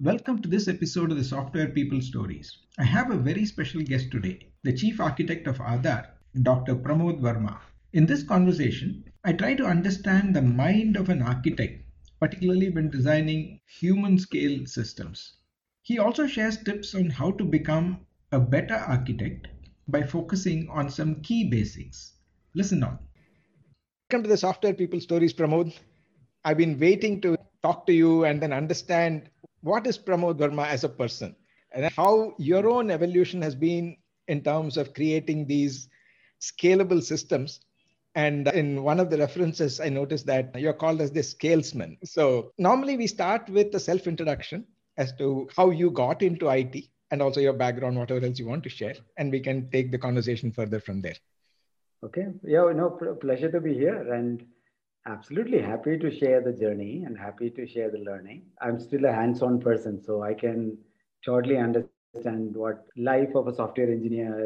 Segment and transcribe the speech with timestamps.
[0.00, 2.56] Welcome to this episode of the Software People Stories.
[2.78, 6.06] I have a very special guest today, the Chief Architect of Aadhaar,
[6.40, 6.76] Dr.
[6.76, 7.58] Pramod Varma.
[7.94, 11.82] In this conversation, I try to understand the mind of an architect,
[12.20, 15.32] particularly when designing human scale systems.
[15.82, 19.48] He also shares tips on how to become a better architect
[19.88, 22.12] by focusing on some key basics.
[22.54, 23.00] Listen on.
[24.08, 25.74] Welcome to the Software People Stories, Pramod.
[26.44, 29.28] I've been waiting to talk to you and then understand
[29.62, 31.34] what is Pramod Varma as a person
[31.72, 32.68] and how your hmm.
[32.68, 33.96] own evolution has been
[34.28, 35.88] in terms of creating these
[36.40, 37.60] scalable systems.
[38.14, 41.98] And in one of the references, I noticed that you're called as the scalesman.
[42.04, 46.84] So normally we start with a self introduction as to how you got into IT
[47.10, 48.94] and also your background, whatever else you want to share.
[49.16, 51.14] And we can take the conversation further from there.
[52.04, 52.26] Okay.
[52.42, 54.44] Yeah, no, pl- pleasure to be here and
[55.06, 55.60] absolutely.
[55.60, 58.42] Happy to share the journey and happy to share the learning.
[58.60, 60.76] I'm still a hands on person, so I can
[61.24, 64.36] totally understand what life of a software engineer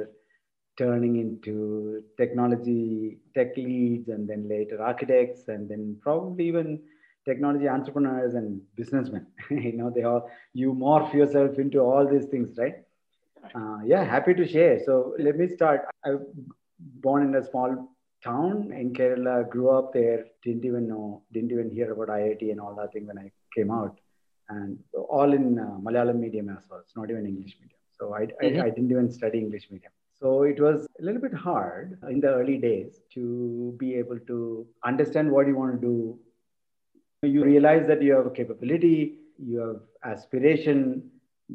[0.60, 6.80] turning into technology tech leads and then later architects and then probably even
[7.24, 9.26] technology entrepreneurs and businessmen.
[9.50, 12.74] You know they all you morph yourself into all these things right?
[13.54, 14.78] Uh, yeah happy to share.
[14.84, 15.82] So let me start.
[16.04, 16.10] I
[16.78, 17.91] born in a small
[18.24, 22.60] town in Kerala, grew up there, didn't even know, didn't even hear about IIT and
[22.60, 23.98] all that thing when I came out.
[24.48, 24.78] And
[25.08, 26.80] all in uh, Malayalam medium as well.
[26.80, 27.78] It's not even English medium.
[27.98, 28.60] So I, Mhm.
[28.60, 29.92] I, I didn't even study English medium.
[30.20, 34.66] So it was a little bit hard in the early days to be able to
[34.84, 36.18] understand what you want to do.
[37.22, 41.10] You realize that you have a capability, you have aspiration,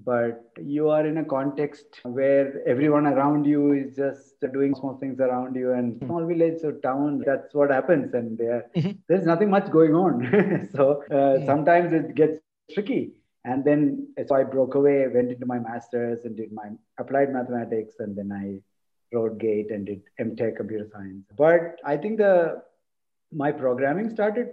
[0.06, 5.20] but you are in a context where everyone around you is just doing small things
[5.20, 8.98] around you and small village or town that's what happens and there Mhm.
[9.08, 10.14] there's nothing much going on.
[10.76, 11.46] So uh, Mm.
[11.46, 12.86] sometimes it gets tricky.
[13.22, 13.80] And then
[14.28, 18.32] so i broke away went into my masters and did my applied mathematics and then
[18.44, 18.46] i
[19.16, 21.26] wrote gate and did mtech computer science.
[21.38, 22.34] But i think the
[23.32, 24.48] my programming started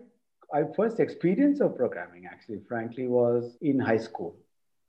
[0.52, 4.36] my first experience of programming actually frankly was in high school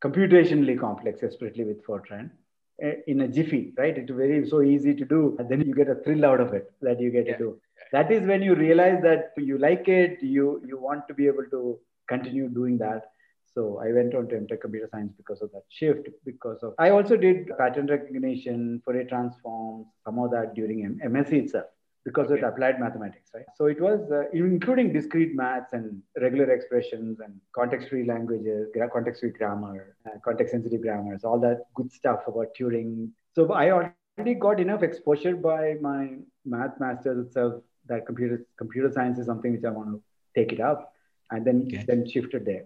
[0.00, 2.30] computationally complex, especially with Fortran,
[2.78, 3.96] in a jiffy, right?
[3.98, 6.70] It's very so easy to do, and then you get a thrill out of it
[6.82, 7.36] that you get Yeah.
[7.36, 7.60] to do.
[7.92, 11.46] That is when you realize that you like it, you you want to be able
[11.54, 11.62] to
[12.08, 13.06] continue doing that.
[13.54, 16.08] So I went on to enter Computer Science because of that shift.
[16.24, 21.32] Because of I also did pattern recognition, Fourier transforms, some of that during M- MSc
[21.44, 21.66] itself
[22.04, 22.40] because Okay.
[22.40, 23.44] of applied mathematics, right?
[23.54, 29.96] So it was uh, including discrete maths and regular expressions and context-free languages, context-free grammar,
[30.06, 33.08] uh, context-sensitive grammars, all that good stuff about Turing.
[33.34, 35.84] So I already got enough exposure by my
[36.16, 37.34] math masters itself
[37.72, 40.00] that computer computer science is something which I want to
[40.34, 40.92] take it up,
[41.30, 41.84] and then Okay.
[41.86, 42.64] then shifted there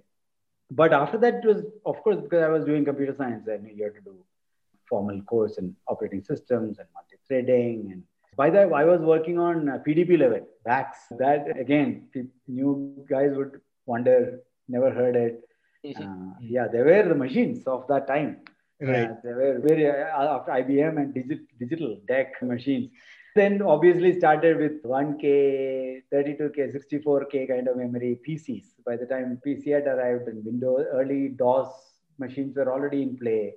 [0.71, 3.73] but after that it was of course because i was doing computer science i knew
[3.75, 4.15] you had to do
[4.89, 8.03] formal course in operating systems and multi-threading and
[8.37, 12.09] by the way i was working on uh, pdp level VAX that again
[12.49, 15.35] new guys would wonder never heard it
[16.01, 18.37] uh, yeah they were the machines of that time
[18.81, 19.11] right.
[19.11, 22.91] uh, they were very uh, after IBM and digi- digital DEC machines.
[23.35, 28.65] Then obviously started with 1K, 32K, 64K kind of memory PCs.
[28.85, 31.69] By the time PC had arrived and Windows, early DOS
[32.19, 33.55] machines were already in play.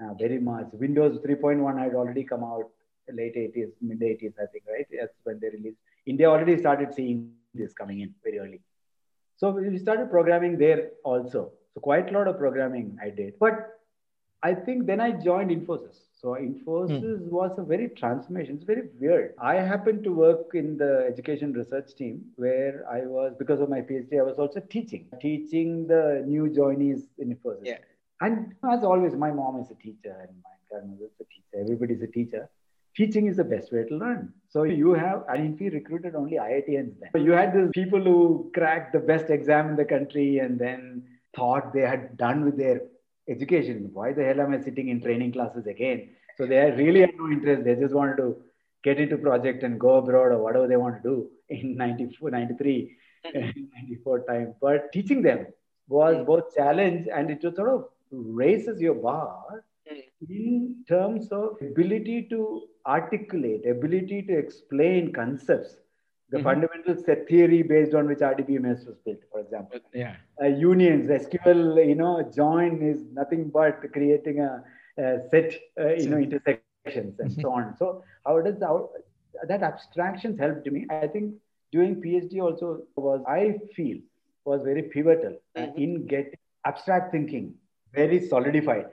[0.00, 0.66] uh, very much.
[0.72, 2.70] Windows 3.1 had already come out
[3.12, 4.86] late 80s, mid 80s, I think, right?
[4.98, 5.78] That's when they released.
[6.06, 8.60] India already started seeing this coming in very early.
[9.36, 11.52] So we started programming there also.
[11.74, 13.34] So quite a lot of programming I did.
[13.38, 13.76] But
[14.42, 15.98] I think then I joined Infosys.
[16.20, 17.30] So Infosys hmm.
[17.30, 18.56] was a very transformation.
[18.56, 19.34] It's very weird.
[19.40, 23.80] I happened to work in the education research team where I was, because of my
[23.80, 27.64] PhD, I was also teaching, teaching the new joinees in Infosys.
[27.64, 27.78] Yeah.
[28.20, 31.62] And as always, my mom is a teacher and my grandmother is a teacher.
[31.64, 32.48] Everybody's a teacher.
[32.96, 34.32] Teaching is the best way to learn.
[34.48, 37.10] So you have, and we recruited only IITians then.
[37.12, 41.04] So you had these people who cracked the best exam in the country and then
[41.34, 42.80] thought they had done with their
[43.28, 43.90] education.
[43.92, 46.08] Why the hell am I sitting in training classes again?
[46.38, 47.64] So they really had no interest.
[47.64, 48.36] They just wanted to
[48.82, 52.96] get into project and go abroad or whatever they want to do in 94, 93,
[53.26, 53.60] mm-hmm.
[53.74, 54.54] 94 time.
[54.60, 55.46] But teaching them
[55.88, 59.64] was both challenge and it was sort of raises your bar
[60.28, 65.76] in terms of ability to articulate, ability to explain concepts
[66.30, 66.46] the mm-hmm.
[66.46, 69.78] fundamental set theory based on which RDBMS was built, for example.
[69.94, 70.16] Yeah.
[70.42, 74.64] Uh, unions, SQL, you know, join is nothing but creating a,
[74.98, 77.76] a set, uh, you know, intersections and so on.
[77.76, 78.90] So how does how,
[79.46, 80.86] that abstractions helped me?
[80.90, 81.34] I think
[81.70, 83.98] doing PhD also was, I feel,
[84.44, 85.78] was very pivotal mm-hmm.
[85.78, 87.54] in getting abstract thinking
[87.94, 88.86] very solidified.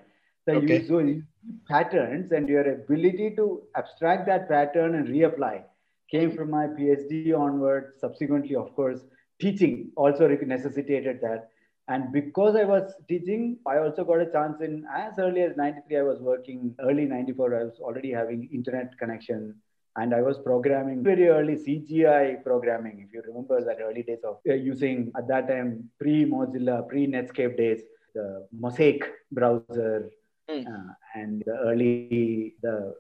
[0.46, 0.82] So okay.
[0.82, 1.24] you
[1.68, 5.64] patterns and your ability to abstract that pattern and reapply
[6.12, 7.94] came from my PhD onward.
[7.98, 9.00] Subsequently, of course,
[9.40, 11.50] teaching also necessitated that.
[11.88, 15.98] And because I was teaching, I also got a chance in as early as 93,
[15.98, 19.56] I was working, early 94, I was already having internet connection.
[19.96, 23.06] And I was programming very early CGI programming.
[23.06, 27.06] If you remember that early days of uh, using at that time pre Mozilla, pre
[27.06, 27.82] Netscape days,
[28.16, 30.10] the Mosaic browser,
[30.50, 30.66] mm.
[30.68, 32.94] uh, and the early the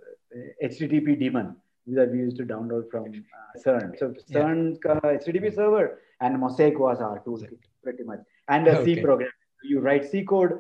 [0.64, 1.56] HTTP daemon
[1.88, 3.98] that we used to download from uh, CERN.
[4.00, 5.00] So CERN yeah.
[5.02, 7.42] HTTP server and Mosaic was our tool
[7.84, 8.96] pretty much, and a okay.
[8.96, 9.30] C program.
[9.64, 10.60] You write C code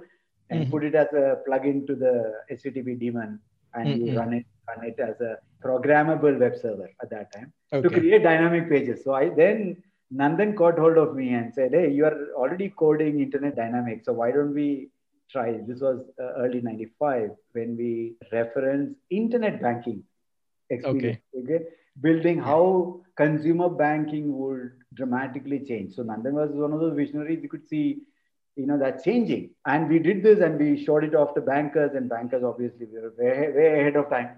[0.49, 0.71] and mm-hmm.
[0.71, 3.39] put it as a plugin to the HTTP daemon,
[3.73, 4.07] and mm-hmm.
[4.07, 7.87] you run it run it as a programmable web server at that time okay.
[7.87, 9.03] to create dynamic pages.
[9.03, 9.81] So I then
[10.13, 14.13] Nandan caught hold of me and said, "Hey, you are already coding Internet Dynamics, so
[14.13, 14.89] why don't we
[15.31, 20.03] try?" This was uh, early '95 when we referenced internet banking
[20.69, 21.19] experience.
[21.35, 21.55] Okay.
[21.55, 21.65] okay.
[22.01, 25.95] Building how consumer banking would dramatically change.
[25.95, 27.43] So Nandan was one of those visionaries.
[27.43, 28.01] You could see,
[28.55, 29.51] you know, that changing.
[29.65, 32.99] And we did this and we showed it off to bankers, and bankers obviously we
[32.99, 34.29] were way, way ahead of time.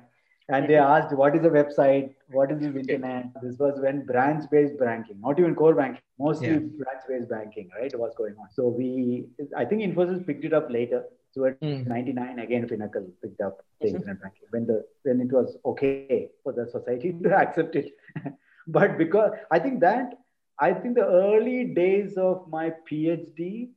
[0.48, 2.14] And they asked, what is a website?
[2.30, 3.32] What is the internet?
[3.42, 6.60] This was when branch-based banking, not even core banking, mostly yeah.
[6.60, 8.48] branch-based banking, right, was going on.
[8.52, 9.26] So we,
[9.58, 11.04] I think Infosys picked it up later.
[11.32, 11.86] So at mm.
[11.88, 13.96] 99, again, Finacle picked up the mm-hmm.
[13.98, 17.92] internet banking when the when it was okay for the society to accept it.
[18.68, 20.14] but because I think that
[20.60, 23.70] I think the early days of my PhD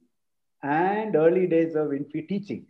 [0.63, 2.67] and early days of Infi teaching,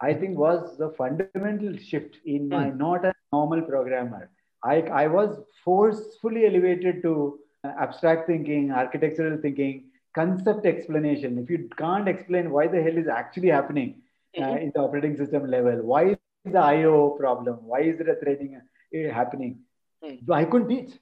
[0.00, 2.76] I think was the fundamental shift in my mm.
[2.76, 4.30] not normal programmer.
[4.64, 9.84] I, I was forcefully elevated to abstract thinking, architectural thinking,
[10.14, 11.38] concept explanation.
[11.38, 14.02] If you can't explain why the hell is actually happening,
[14.36, 14.56] uh, mm-hmm.
[14.58, 15.82] in the operating system level.
[15.82, 17.58] Why is the IO problem?
[17.66, 19.58] Why is there a threading uh, happening?
[20.02, 20.30] Mm.
[20.30, 20.94] I couldn't teach.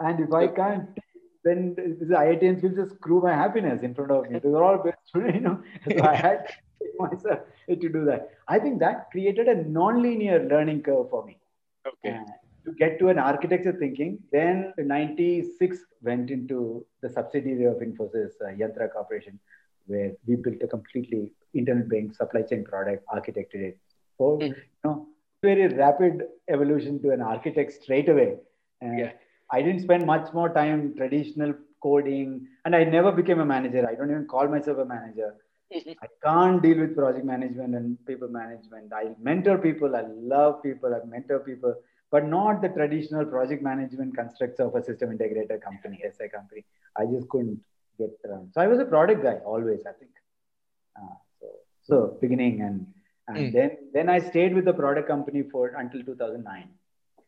[0.00, 0.88] And if I can't,
[1.44, 4.38] then the IITians will just screw my happiness in front of me.
[4.38, 5.62] They're all best you know.
[5.86, 6.54] So I had
[6.98, 8.30] myself to do that.
[8.48, 11.36] I think that created a non-linear learning curve for me.
[11.86, 12.16] Okay.
[12.16, 12.24] Uh,
[12.64, 18.52] to get to an architecture thinking, then 96 went into the subsidiary of Infosys, uh,
[18.58, 19.38] Yantra Corporation,
[19.86, 23.78] where we built a completely internet bank supply chain product, architected it.
[24.16, 24.48] So, mm.
[24.48, 25.08] you know,
[25.42, 28.36] very rapid evolution to an architect straight away.
[28.80, 29.12] And yeah.
[29.50, 33.86] I didn't spend much more time traditional coding, and I never became a manager.
[33.88, 35.34] I don't even call myself a manager.
[36.02, 38.92] I can't deal with project management and people management.
[38.92, 39.96] I mentor people.
[39.96, 40.94] I love people.
[40.94, 41.74] I mentor people,
[42.10, 46.64] but not the traditional project management constructs of a system integrator company, SI company.
[46.96, 47.60] I just couldn't
[47.98, 48.52] get around.
[48.52, 50.12] So I was a product guy always, I think.
[50.96, 51.46] Uh, so,
[51.82, 52.86] so beginning and,
[53.26, 53.52] and mm.
[53.52, 56.68] then then I stayed with the product company for until 2009.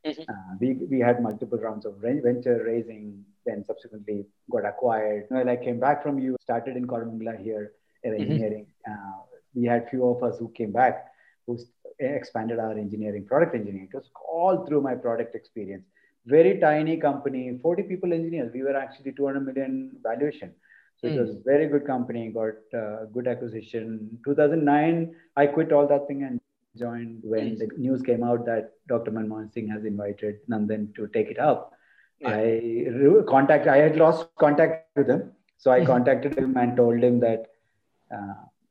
[0.06, 0.22] Mm-hmm.
[0.22, 5.24] Uh, we, we had multiple rounds of venture raising, then subsequently got acquired.
[5.30, 7.72] When I came back from you, started in Koramangala here
[8.12, 8.22] mm-hmm.
[8.22, 8.66] engineering.
[8.88, 9.22] Uh,
[9.54, 11.06] we had few of us who came back
[11.46, 11.58] who
[11.98, 13.88] expanded our engineering, product engineering.
[13.92, 15.84] It was all through my product experience
[16.26, 18.50] very tiny company, 40 people engineers.
[18.52, 20.52] We were actually 200 million valuation.
[20.98, 21.14] So mm.
[21.14, 21.42] it was hmm.
[21.44, 24.18] very good company, got uh, good acquisition.
[24.24, 26.40] 2009, I quit all that thing and
[26.76, 29.10] joined when the news came out that Dr.
[29.10, 31.72] Manmohan Singh has invited Nandan to take it up.
[32.20, 32.30] Yeah.
[32.30, 33.66] I re- contact.
[33.66, 35.86] I had lost contact with him, so I Mhm.
[35.86, 37.46] contacted him and told him that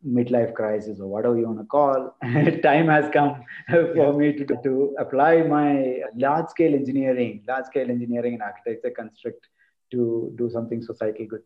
[0.07, 2.15] midlife crisis or whatever you want to call,
[2.63, 8.33] time has come for me to to apply my large scale engineering, large scale engineering
[8.33, 9.47] and architecture construct
[9.91, 11.41] to do something societal good.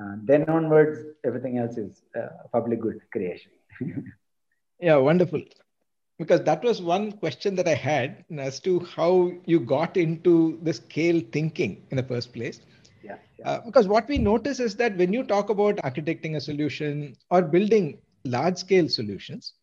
[0.00, 3.52] Uh, then onwards, everything else is uh, public good creation.
[4.78, 5.42] Yeah, wonderful.
[6.18, 10.74] Because that was one question that I had as to how you got into the
[10.74, 12.60] scale thinking in the first place.
[13.06, 13.16] Yeah.
[13.38, 13.48] yeah.
[13.48, 17.42] Uh, because what we notice is that when you talk about architecting a solution or
[17.42, 19.54] building large scale solutions,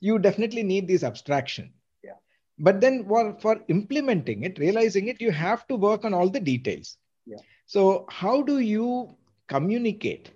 [0.00, 1.72] you definitely need this abstraction.
[2.02, 2.18] Yeah.
[2.58, 6.40] But then for, for implementing it, realizing it, you have to work on all the
[6.40, 6.96] details.
[7.26, 7.38] Yeah.
[7.66, 9.14] So, how do you
[9.46, 10.30] communicate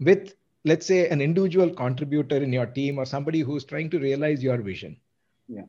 [0.00, 4.42] with, let's say, an individual contributor in your team or somebody who's trying to realize
[4.42, 4.96] your vision?
[5.48, 5.64] Yeah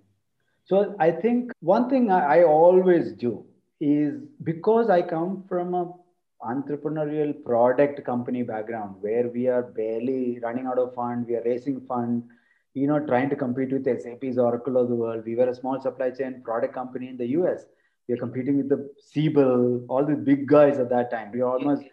[0.70, 3.44] so I think one thing I, I always do
[3.82, 5.92] is because I come from a
[6.44, 11.82] entrepreneurial product company background where we are barely running out of fund, we are raising
[11.82, 12.24] fund,
[12.74, 15.24] you know, trying to compete with SAP's Oracle of the world.
[15.26, 17.66] We were a small supply chain product company in the US.
[18.08, 21.32] We are competing with the Siebel, all the big guys at that time.
[21.32, 21.84] We almost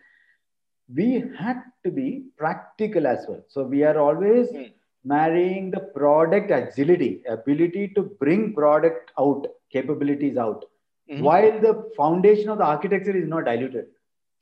[0.95, 3.43] we had to be practical as well.
[3.49, 4.73] So we are always Mm.
[5.05, 10.65] marrying the product agility, ability to bring product out, capabilities out,
[11.11, 11.23] Mhm.
[11.23, 13.87] while the foundation of the architecture is not diluted.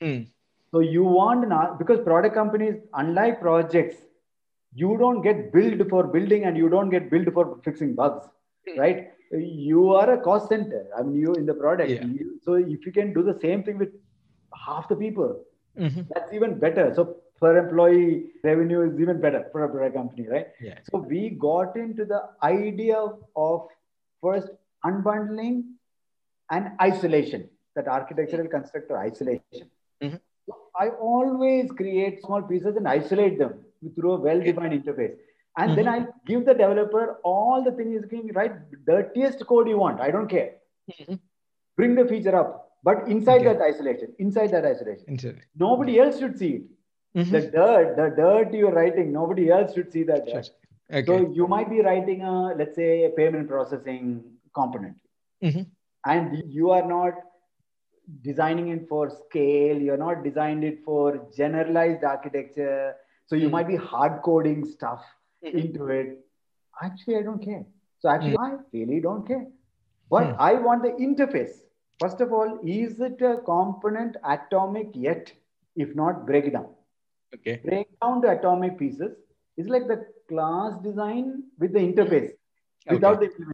[0.04, 0.20] Mm.
[0.72, 3.96] So you want an ar- because product companies, unlike projects,
[4.82, 8.24] you don't get billed for building and you don't get billed for fixing bugs,
[8.68, 8.78] Mm.
[8.84, 8.98] right?
[9.66, 10.80] You are a cost center.
[10.96, 11.90] I mean, you in the product.
[11.90, 12.04] Yeah.
[12.18, 13.92] You- so if you can do the same thing with
[14.66, 15.30] half the people,
[15.86, 16.02] Mhm.
[16.12, 16.84] that's even better.
[16.98, 17.04] So
[17.40, 18.10] per employee
[18.48, 20.48] revenue is even better for a product company, right?
[20.66, 20.78] Yeah.
[20.90, 22.20] So we got into the
[22.50, 22.98] idea
[23.46, 23.68] of
[24.26, 24.50] first
[24.88, 25.56] unbundling
[26.50, 27.42] and isolation,
[27.76, 29.66] that architectural constructor isolation.
[30.02, 30.20] Mhm.
[30.78, 35.16] I always create small pieces and isolate them through a well-defined interface.
[35.56, 38.52] And then I give the developer all the things you can write
[38.84, 40.00] dirtiest code you want.
[40.00, 40.56] I don't care.
[40.90, 41.20] Mhm.
[41.76, 42.60] Bring the feature up.
[42.82, 43.52] But inside Okay.
[43.52, 45.44] that isolation, inside that isolation, Interesting.
[45.54, 46.64] nobody else should see it.
[47.20, 47.30] Mhm.
[47.36, 50.42] The dirt, the dirt you're writing, nobody else should see that Sure.
[50.42, 50.50] dirt.
[50.90, 51.06] Okay.
[51.06, 54.08] So you might be writing a, let's say, a payment processing
[54.54, 54.96] component,
[55.42, 55.66] Mhm.
[56.04, 57.14] and you are not
[58.22, 59.76] designing it for scale.
[59.78, 62.94] You're not designed it for generalized architecture.
[63.26, 63.50] So you Mhm.
[63.50, 65.04] might be hard coding stuff
[65.42, 65.58] Mhm.
[65.58, 66.18] into it.
[66.82, 67.64] Actually, I don't care.
[68.00, 69.46] So actually, I really don't care.
[70.10, 70.36] But Hmm.
[70.38, 71.62] I want the interface.
[71.98, 75.32] First of all, is it a component atomic yet?
[75.76, 76.68] If not, break it down
[77.34, 77.64] Okay.
[77.64, 79.16] break down the atomic pieces.
[79.56, 82.32] It's like the class design with the interface
[82.88, 83.53] without the implementation.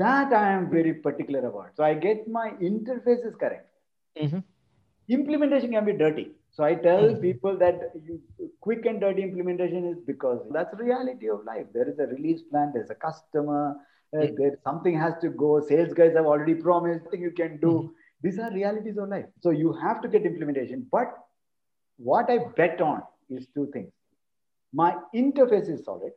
[0.00, 1.76] That I am very particular about.
[1.76, 3.68] So I get my interfaces correct.
[4.16, 4.44] Mhm.
[5.08, 6.26] Implementation can be dirty.
[6.50, 7.20] So I tell Mhm.
[7.22, 8.20] people that you,
[8.66, 11.66] quick and dirty implementation is because that's the reality of life.
[11.72, 13.62] There is a release plan, there's a customer,
[14.18, 15.50] uh, there something has to go.
[15.72, 17.72] Sales guys have already promised thing you can do.
[17.74, 17.92] Mhm.
[18.22, 19.28] These are realities of life.
[19.40, 20.86] So you have to get implementation.
[20.98, 21.16] But
[22.10, 23.92] what I bet on is two things.
[24.72, 26.12] My interface is solid.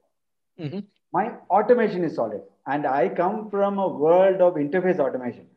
[0.60, 0.84] Mhm.
[1.14, 2.42] My automation is solid.
[2.66, 5.48] And I come from a world of interface automation,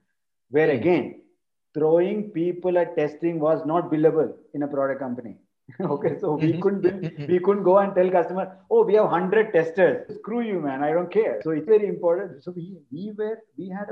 [0.51, 0.77] where Mm.
[0.81, 1.05] again,
[1.75, 5.35] throwing people at testing was not billable in a product company.
[5.95, 6.61] okay, so we Mhm.
[6.65, 7.29] couldn't Mhm.
[7.33, 9.97] we couldn't go and tell customer, oh, we have hundred testers.
[10.19, 10.83] Screw you, man.
[10.89, 11.37] I don't care.
[11.47, 12.43] So it's very important.
[12.45, 13.89] So we we were we had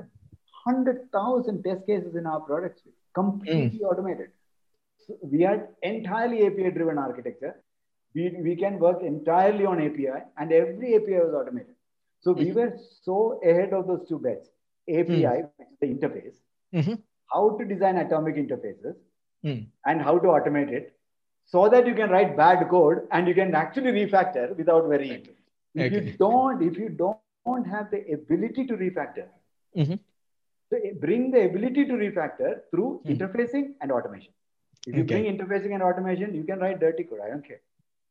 [0.66, 2.82] hundred thousand test cases in our products,
[3.20, 4.30] completely automated.
[5.06, 5.58] So we are
[5.92, 7.54] entirely API driven architecture.
[8.14, 11.74] We, we can work entirely on API and every API was automated.
[12.20, 12.54] So we Mhm.
[12.54, 14.48] were so ahead of those two bets.
[14.88, 16.36] API, which is the interface,
[16.74, 17.02] Mhm.
[17.32, 18.96] how to design atomic interfaces
[19.44, 19.66] Mm.
[19.86, 20.90] and how to automate it
[21.52, 25.22] so that you can write bad code and you can actually refactor without worrying.
[25.74, 25.94] If Okay.
[25.94, 29.26] you don't, if you don't, have the ability to refactor,
[29.76, 29.98] Mhm.
[30.70, 33.10] so bring the ability to refactor through Hmm.
[33.12, 34.32] interfacing and automation.
[34.86, 35.14] If you Okay.
[35.14, 37.20] bring interfacing and automation, you can write dirty code.
[37.20, 37.60] I don't care.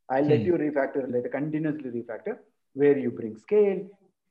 [0.10, 0.46] I'll let Hmm.
[0.46, 2.38] you refactor, let continuously refactor,
[2.74, 3.82] where you bring scale,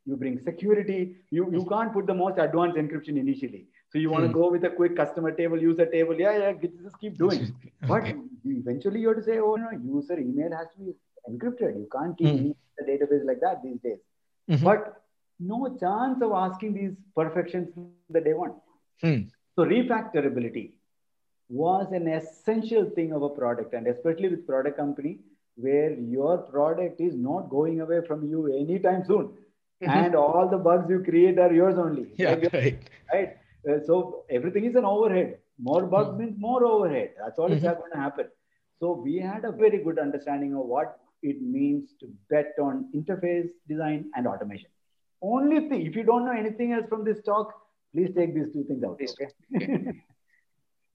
[0.06, 1.16] you bring security.
[1.30, 3.66] You you can't put the most advanced encryption initially.
[3.90, 4.32] So you want to Hmm.
[4.36, 6.18] go with a quick customer table, user table.
[6.18, 6.52] Yeah, yeah,
[6.82, 7.50] just keep doing.
[7.86, 8.16] But Okay.
[8.44, 10.94] eventually you have to say, oh no, user email has to be
[11.30, 11.76] encrypted.
[11.82, 12.52] You can't keep Hmm.
[12.78, 14.00] the database like that these days.
[14.48, 14.64] Mhm.
[14.68, 15.02] But
[15.40, 18.20] no chance of asking these perfections that they want.
[19.00, 19.28] Hmm.
[19.56, 20.72] So refactorability
[21.48, 25.18] was an essential thing of a product, and especially with product company,
[25.56, 29.32] where your product is not going away from you anytime soon.
[29.82, 32.02] and all the bugs you create are yours only.
[32.16, 32.78] Yeah, Like, right.
[33.12, 33.30] right?
[33.68, 35.38] Uh, so everything is an overhead.
[35.58, 36.18] More bugs Mm.
[36.20, 37.08] means more overhead.
[37.18, 37.78] That's all is Mhm.
[37.80, 38.28] going to happen.
[38.78, 43.50] So we had a very good understanding of what it means to bet on interface
[43.72, 44.70] design and automation.
[45.20, 47.52] Only thing, if you don't know anything else from this talk,
[47.92, 48.98] please take these two things out.
[48.98, 49.16] Please.
[49.20, 49.32] Okay.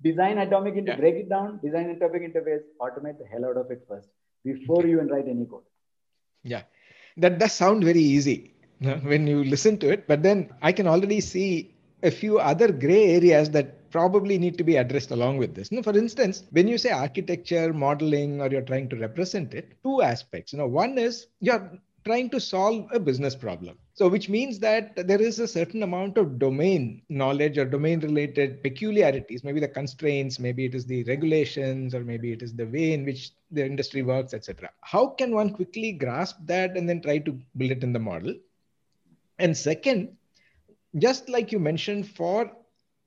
[0.07, 0.97] design atomic inter Yeah.
[1.03, 4.09] break it down, design atomic interface, automate the hell out of it first
[4.53, 5.63] before you even write any code.
[6.43, 6.63] Yeah,
[7.17, 11.19] that does sound very easy when you listen to it, but then I can already
[11.21, 15.71] see a few other gray areas that probably need to be addressed along with this.
[15.71, 19.77] You know, for instance, when you say architecture, modeling, or you're trying to represent it,
[19.83, 20.53] two aspects.
[20.53, 21.71] You know, one is you're
[22.05, 23.77] trying to solve a business problem.
[23.97, 28.61] So, which means that there is a certain amount of domain knowledge or domain related
[28.61, 32.93] peculiarities, maybe the constraints, maybe it is the regulations, or maybe it is the way
[32.93, 34.69] in which the industry works, etc.
[34.81, 38.35] How can one quickly grasp that and then try to build it in the model?
[39.39, 40.15] And second,
[40.99, 42.51] just like you mentioned for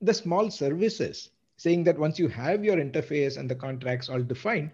[0.01, 4.71] the small services, saying that once you have your interface and the contracts all defined,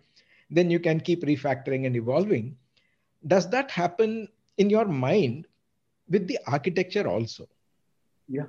[0.50, 2.58] then you can keep refactoring and evolving.
[3.28, 5.46] Does that happen in your mind
[6.10, 7.48] with the architecture also?
[8.28, 8.46] Yeah.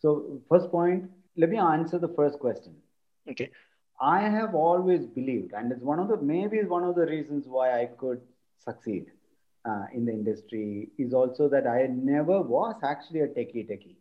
[0.00, 2.74] So first point, let me answer the first question.
[3.28, 3.50] Okay.
[4.00, 7.46] I have always believed, and it's one of the maybe it's one of the reasons
[7.48, 8.20] why I could
[8.58, 9.06] succeed
[9.64, 13.96] uh, in the industry is also that I never was actually a techie techie.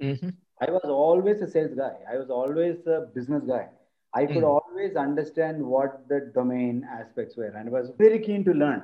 [0.00, 0.30] Mm-hmm.
[0.60, 1.94] I was always a sales guy.
[2.10, 3.68] I was always a business guy.
[4.14, 4.44] I could Mm.
[4.44, 8.82] always understand what the domain aspects were, and I was very keen to learn.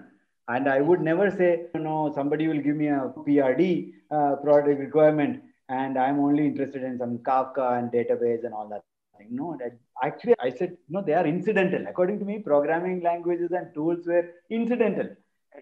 [0.48, 4.80] And I would never say, you know, somebody will give me a PRD uh, product
[4.80, 8.82] requirement, and I'm only interested in some Kafka and database and all that
[9.18, 9.28] thing.
[9.30, 11.86] No, that actually I said, no, they are incidental.
[11.86, 15.10] According to me, programming languages and tools were incidental,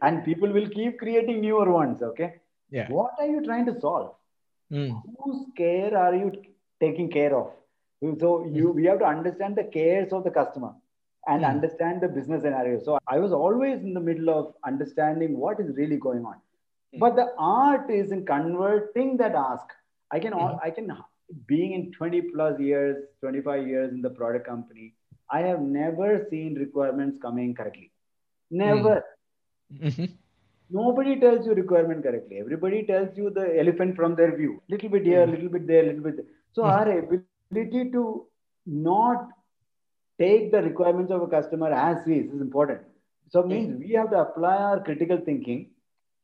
[0.01, 2.03] and people will keep creating newer ones.
[2.03, 2.37] Okay,
[2.71, 2.89] Yeah.
[2.91, 4.15] what are you trying to solve?
[4.71, 5.03] Mm.
[5.19, 6.31] whose care are you
[6.79, 7.53] taking care of
[8.21, 10.73] so you we have to understand the cares of the customer
[11.33, 11.51] and Mm.
[11.51, 15.71] understand the business scenario so i was always in the middle of understanding what is
[15.81, 16.38] really going on
[16.95, 17.01] Mm.
[17.05, 19.75] but the art is in converting that ask
[20.17, 20.91] i can all i can
[21.53, 24.87] being in 20 plus years 25 years in the product company
[25.38, 27.91] i have never seen requirements coming correctly
[28.64, 28.97] never
[29.73, 30.09] Mhm.
[30.71, 32.38] Nobody tells you requirement correctly.
[32.38, 34.62] Everybody tells you the elephant from their view.
[34.69, 35.31] Little bit here, Mm.
[35.35, 36.27] little bit there, little bit there.
[36.53, 36.71] So Mm.
[36.75, 38.27] our ability to
[38.67, 39.29] not
[40.18, 42.81] take the requirements of a customer as is is important.
[43.28, 45.70] So it means we have to apply our critical thinking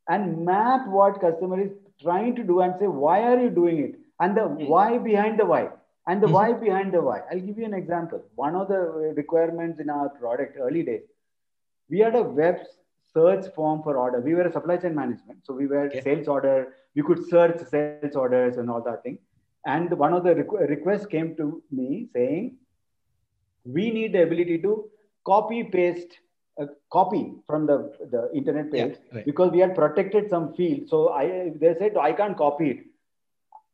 [0.09, 3.95] and map what customer is trying to do and say, why are you doing it?
[4.19, 5.69] And the why behind the why.
[6.07, 6.33] And the Mhm.
[6.37, 7.21] why behind the why.
[7.31, 8.21] I'll give you an example.
[8.35, 8.79] One of the
[9.21, 11.03] requirements in our product early days,
[11.89, 12.59] we had a web
[13.13, 14.19] search form for order.
[14.19, 15.45] We were a supply chain management.
[15.45, 16.01] So we were Okay.
[16.01, 16.57] sales order.
[16.95, 19.17] We could search sales orders and all that thing.
[19.65, 22.57] And one of the requ- requests came to me saying,
[23.65, 24.89] we need the ability to
[25.25, 26.19] copy paste
[26.57, 29.25] a copy from the, the internet Yeah, page right.
[29.25, 30.87] because we had protected some field.
[30.87, 32.77] So I they said I can't copy it.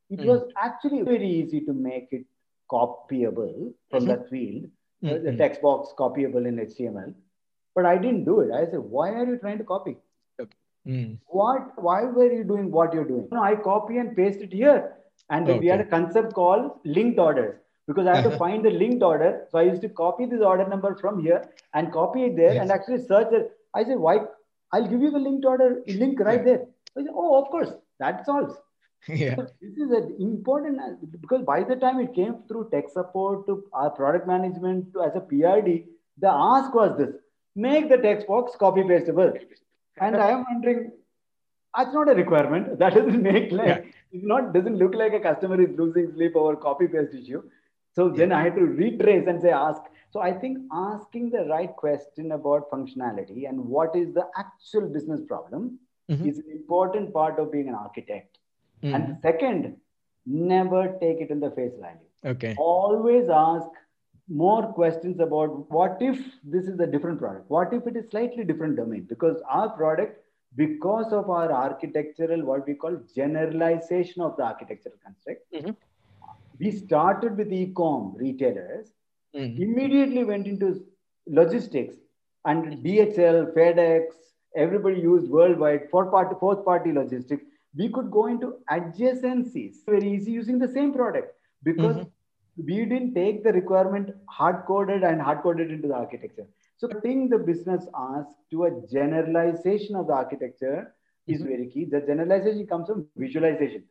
[0.09, 0.25] It Mm.
[0.25, 2.25] was actually very easy to make it
[2.71, 4.07] copyable from Mhm.
[4.07, 4.63] that field,
[5.01, 5.37] the- the Mhm.
[5.37, 7.13] text box copyable in HTML.
[7.75, 8.51] But I didn't do it.
[8.51, 9.97] I said, why are you trying to copy?
[10.87, 11.17] Mm.
[11.27, 11.81] What?
[11.87, 13.27] Why were you doing what you're doing?
[13.31, 14.79] No, I copy and paste it here.
[15.29, 19.03] And we had a concept called linked orders because I had to find the linked
[19.03, 19.47] order.
[19.51, 22.61] So I used to copy this order number from here and copy it there Yes.
[22.61, 23.51] and actually search it.
[23.73, 24.19] I said, why?
[24.73, 26.65] I'll give you the linked order link right there.
[26.97, 28.53] I said, oh, of course, that solves.
[29.07, 29.35] Yeah.
[29.35, 30.79] So this is an important
[31.21, 35.15] because by the time it came through tech support to our product management to as
[35.15, 35.85] a PRD,
[36.19, 37.09] the ask was this:
[37.55, 39.33] make the text box copy pastable.
[39.99, 40.91] And I am wondering,
[41.75, 42.77] that's not a requirement.
[42.77, 43.79] That doesn't make like Yeah.
[44.11, 47.41] it's not doesn't look like a customer is losing sleep over copy paste issue.
[47.93, 49.81] So then I had to retrace and say ask.
[50.11, 55.21] So I think asking the right question about functionality and what is the actual business
[55.21, 56.25] problem Mhm.
[56.27, 58.39] is an important part of being an architect.
[58.83, 58.95] Mm.
[58.95, 59.77] And second,
[60.25, 62.07] never take it in the face value.
[62.33, 62.55] Okay.
[62.57, 63.69] Always ask
[64.27, 67.49] more questions about what if this is a different product?
[67.49, 69.05] What if it is slightly different domain?
[69.13, 70.19] Because our product,
[70.55, 75.75] because of our architectural, what we call generalization of the architectural construct, Mhm.
[76.61, 78.93] We started with e-com retailers,
[79.35, 79.51] Mm.
[79.65, 80.69] immediately went into
[81.27, 81.95] logistics
[82.45, 84.15] and DHL, FedEx,
[84.55, 87.45] everybody used worldwide for party, fourth party logistics.
[87.75, 92.11] We could go into adjacencies very easy using the same product because Mhm.
[92.69, 96.47] we didn't take the requirement hard coded and hard coded into the architecture.
[96.77, 100.93] So putting the business ask to a generalization of the architecture
[101.27, 101.47] is Mhm.
[101.51, 101.85] very key.
[101.85, 103.83] The generalization comes from visualization.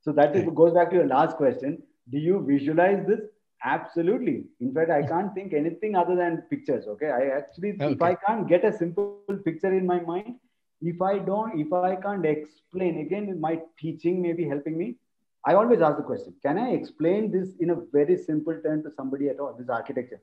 [0.00, 0.54] So that is, Right.
[0.54, 1.82] goes back to your last question.
[2.10, 3.20] Do you visualize this?
[3.64, 4.44] Absolutely.
[4.60, 6.86] In fact, I can't think anything other than pictures.
[6.86, 7.10] Okay.
[7.10, 9.12] I actually, if I can't get a simple
[9.44, 10.36] picture in my mind,
[10.80, 14.96] if I don't, if I can't explain, again, my teaching may be helping me.
[15.44, 18.90] I always ask the question Can I explain this in a very simple term to
[18.90, 19.54] somebody at all?
[19.58, 20.20] This architecture.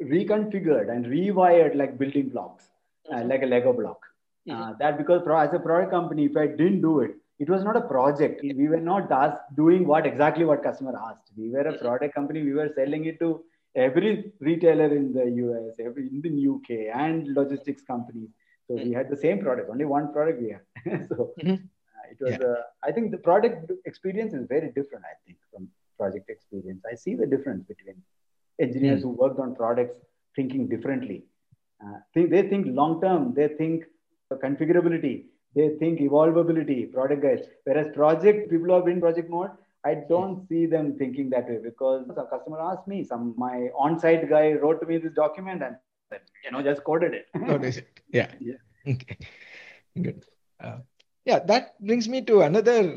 [0.00, 2.70] reconfigured and rewired like building blocks,
[3.12, 4.04] uh, like a Lego block.
[4.50, 7.64] Uh, that because pro- as a product company, if I didn't do it, it was
[7.64, 8.42] not a project.
[8.42, 9.10] We were not
[9.56, 11.32] doing what exactly what customer asked.
[11.36, 12.42] We were a product company.
[12.42, 13.44] We were selling it to
[13.74, 18.30] every retailer in the US, every in the UK, and logistics companies.
[18.66, 21.08] So we had the same product, only one product we had.
[21.08, 21.54] so Mhm.
[21.56, 22.34] uh, it was.
[22.50, 25.04] Uh, I think the product experience is very different.
[25.04, 28.02] I think from project experience, I see the difference between
[28.58, 29.96] engineers who worked on products
[30.36, 31.24] thinking differently.
[31.84, 33.32] Uh, think, they think long term.
[33.34, 33.84] They think
[34.32, 35.24] configurability.
[35.54, 36.92] They think evolvability.
[36.92, 37.46] Product guys.
[37.64, 39.50] Whereas project people who have been in project mode,
[39.84, 43.04] I don't see them thinking that way because a customer asked me.
[43.04, 45.76] Some my on-site guy wrote to me this document and
[46.44, 47.26] you know just coded it.
[47.64, 48.00] Is it?
[48.12, 48.30] Yeah.
[48.40, 48.54] Yeah.
[48.94, 49.18] Okay.
[50.00, 50.24] Good.
[50.60, 50.78] Uh,
[51.24, 52.96] yeah, that brings me to another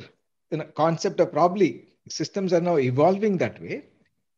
[0.52, 3.86] you know, concept of probably systems are now evolving that way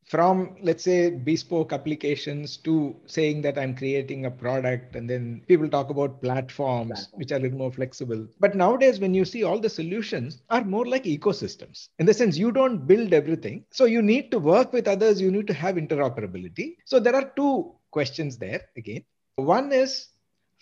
[0.06, 5.70] from let's say bespoke applications to saying that i'm creating a product and then people
[5.70, 7.20] talk about platforms Platform.
[7.20, 8.28] which are a little more flexible.
[8.40, 12.38] But nowadays when you see all the solutions are more like ecosystems in the sense
[12.38, 13.66] you don't build everything.
[13.72, 16.78] So you need to work with others you need to have interoperability.
[16.86, 19.04] So there are two questions there again.
[19.36, 20.10] One is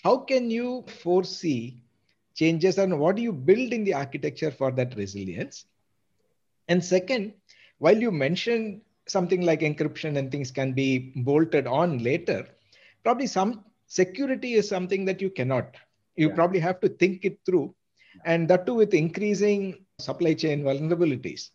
[0.03, 1.83] how can you foresee
[2.35, 5.65] changes and what do you build in the architecture for that resilience?
[6.67, 7.33] And second
[7.79, 12.45] while you mentioned something like encryption and things can be bolted on later
[13.03, 15.75] probably some security is something that you cannot
[16.15, 16.31] you Yeah.
[16.31, 17.73] probably have to think it through
[18.25, 21.49] and that too with increasing supply chain vulnerabilities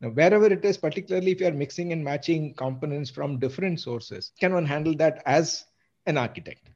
[0.00, 4.32] now wherever it is particularly if you are mixing and matching components from different sources
[4.40, 5.64] can one handle that as
[6.06, 6.70] an architect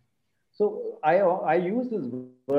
[0.53, 2.53] So I I use this word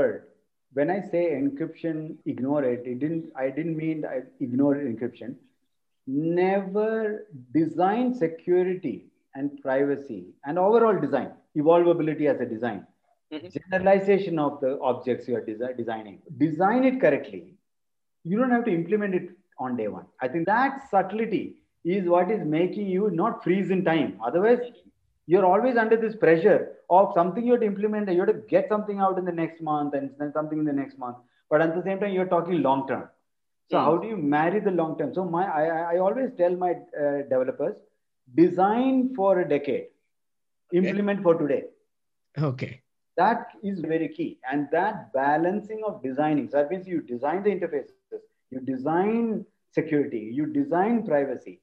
[0.43, 1.91] when I say encryption,
[2.25, 2.85] ignore it.
[2.85, 3.13] It didn't.
[3.17, 5.35] I didn't mean I ignore encryption.
[6.07, 12.85] Never design security and privacy and overall design, evolvability as a design,
[13.31, 13.51] Mhm.
[13.51, 16.21] generalization of the objects you are desi- designing.
[16.37, 17.57] Design it correctly.
[18.23, 20.05] You don't have to implement it on day one.
[20.21, 24.19] I think that subtlety is what is making you not freeze in time.
[24.21, 24.59] Otherwise,
[25.25, 28.09] you're always under this pressure of something you have to implement.
[28.09, 30.73] You have to get something out in the next month and then something in the
[30.73, 31.17] next month.
[31.49, 33.09] But at the same time, you're talking long term.
[33.69, 35.13] So how do you marry the long term?
[35.13, 37.75] So my I, I always tell my uh, developers,
[38.35, 39.87] design for a decade,
[40.73, 41.63] implement for today.
[42.37, 42.81] okay
[43.17, 44.39] That is very key.
[44.49, 48.19] And that balancing of designing, so that means you design the interfaces,
[48.51, 51.61] you design security, you design privacy,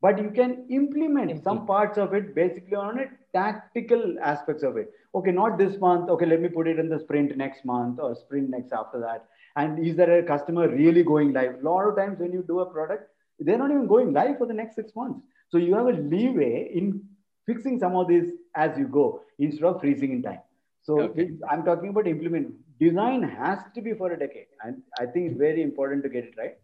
[0.00, 4.90] but you can implement some parts of it basically on a tactical aspects of it.
[5.14, 6.10] Okay, not this month.
[6.10, 9.26] Okay, let me put it in the sprint next month or sprint next after that.
[9.56, 11.56] And is there a customer really going live?
[11.60, 14.46] A lot of times when you do a product, they're not even going live for
[14.46, 15.20] the next six months.
[15.48, 17.02] So you have a leeway in
[17.46, 20.40] fixing some of these as you go instead of freezing in time.
[20.82, 21.30] So Okay.
[21.50, 22.54] I'm talking about implement.
[22.78, 24.46] Design has to be for a decade.
[24.62, 26.56] And I think it's very important to get it right.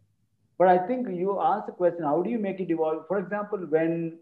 [0.59, 3.07] But I think you asked the question, how do you make it evolve?
[3.09, 4.19] For example, when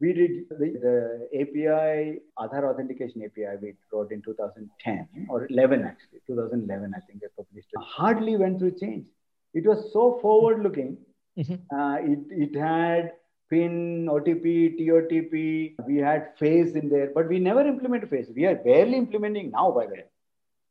[0.00, 6.20] we did the, the API, Aadhaar authentication API, we wrote in 2010 or 11 actually,
[6.26, 7.80] 2011, I think I published it.
[7.82, 9.06] Hardly went through change.
[9.54, 10.98] It was so forward looking.
[11.36, 11.58] Mhm.
[11.72, 13.12] Uh, it, it had
[13.50, 18.28] PIN, OTP, TOTP, we had face in there, but we never implemented face.
[18.36, 20.04] We are barely implementing now, by the way.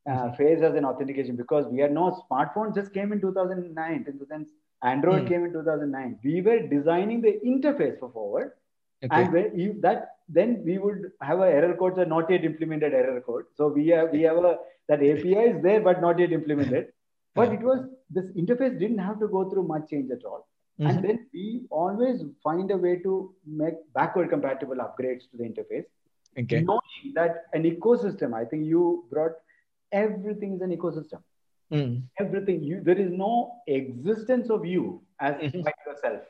[0.09, 4.17] Uh, face as an authentication because we had no smartphone just came in 2009 in
[4.19, 4.49] the sense
[4.83, 5.27] Android Mm.
[5.27, 6.19] came in 2009.
[6.23, 8.51] We were designing the interface for forward,
[9.03, 12.43] okay and when you, that then we would have a error code, so not yet
[12.43, 13.45] implemented error code.
[13.55, 14.57] So we have we have a
[14.89, 16.87] that API is there but not yet implemented.
[17.35, 20.47] But it was this interface didn't have to go through much change at all.
[20.79, 20.89] Mhm.
[20.89, 25.85] And then we always find a way to make backward compatible upgrades to the interface,
[26.39, 26.61] Okay.
[26.61, 28.33] knowing that an ecosystem.
[28.33, 29.35] I think you brought
[29.91, 31.21] everything is an ecosystem.
[31.71, 31.93] Mm.
[32.23, 33.31] Everything you there is no
[33.67, 34.83] existence of you
[35.19, 35.63] as Mhm.
[35.69, 36.21] by yourself.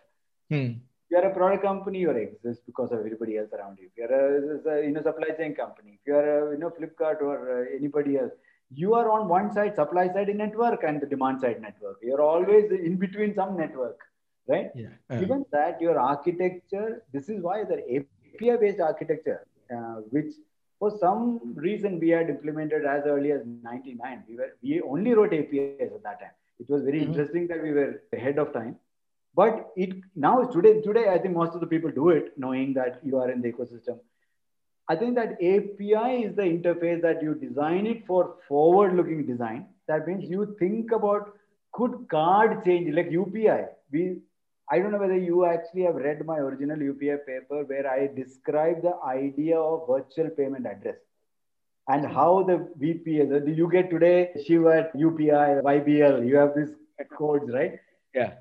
[0.52, 0.80] Mm.
[1.10, 3.88] If you're a product company, you exist because of everybody else around you.
[3.88, 7.22] If you're a, a you know supply chain company, if you're a you know Flipkart
[7.22, 8.34] or uh, anybody else,
[8.74, 11.98] you are on one side supply side network and the demand side network.
[12.02, 13.98] You're always in between some network,
[14.50, 14.70] right?
[14.76, 14.88] Yeah.
[15.10, 20.34] Uh, Given that your architecture, this is why the API based architecture, uh, which
[20.80, 25.34] for some reason we had implemented as early as 99, we were we only wrote
[25.34, 26.36] APIs at that time.
[26.60, 27.08] It was very Mhm.
[27.08, 28.76] interesting that we were ahead of time.
[29.38, 33.00] But it now today, today I think most of the people do it knowing that
[33.04, 34.00] you are in the ecosystem.
[34.90, 39.68] I think that API is the interface that you design it for forward looking design.
[39.88, 41.34] That means you think about
[41.74, 43.68] could card change like UPI.
[43.92, 44.22] We
[44.72, 48.82] I don't know whether you actually have read my original UPI paper where I describe
[48.82, 50.98] the idea of virtual payment address
[51.88, 56.76] and how the the- you get today Shiv at UPI, YBL, you have these
[57.18, 57.80] codes, right?
[58.16, 58.34] yeah.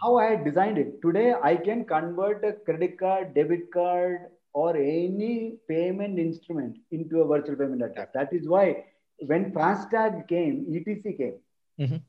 [0.00, 1.00] How I had designed it.
[1.02, 7.26] Today, I can convert a credit card, debit card, or any payment instrument into a
[7.26, 8.08] virtual payment address.
[8.14, 8.84] That is why
[9.26, 11.34] when FASTag came, ETC came,
[11.80, 12.00] Mhm.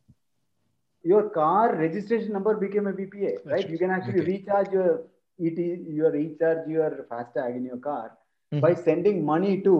[1.04, 3.70] your car registration number became a VPA, right?
[3.70, 4.32] You can actually Okay.
[4.34, 5.04] recharge your
[5.40, 5.60] ET,
[6.00, 8.18] your recharge your FASTag in your car
[8.52, 8.62] Mhm.
[8.62, 9.74] by sending money to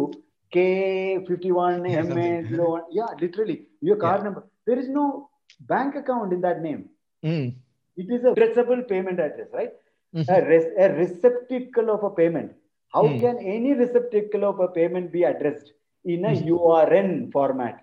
[0.56, 2.58] K51 Yeah, MA something.
[2.58, 2.84] 01.
[2.92, 4.24] Yeah, literally your car Yeah.
[4.24, 4.44] number.
[4.66, 6.90] There is no bank account in that name.
[7.24, 7.56] Mm.
[7.98, 9.72] It is a addressable payment address, right?
[10.14, 10.26] Mhm.
[10.30, 12.52] A, res- a receptacle of a payment.
[12.94, 13.20] How Hmm.
[13.20, 15.74] can any receptacle of a payment be addressed
[16.06, 16.46] in a Mhm.
[16.48, 17.82] URN format?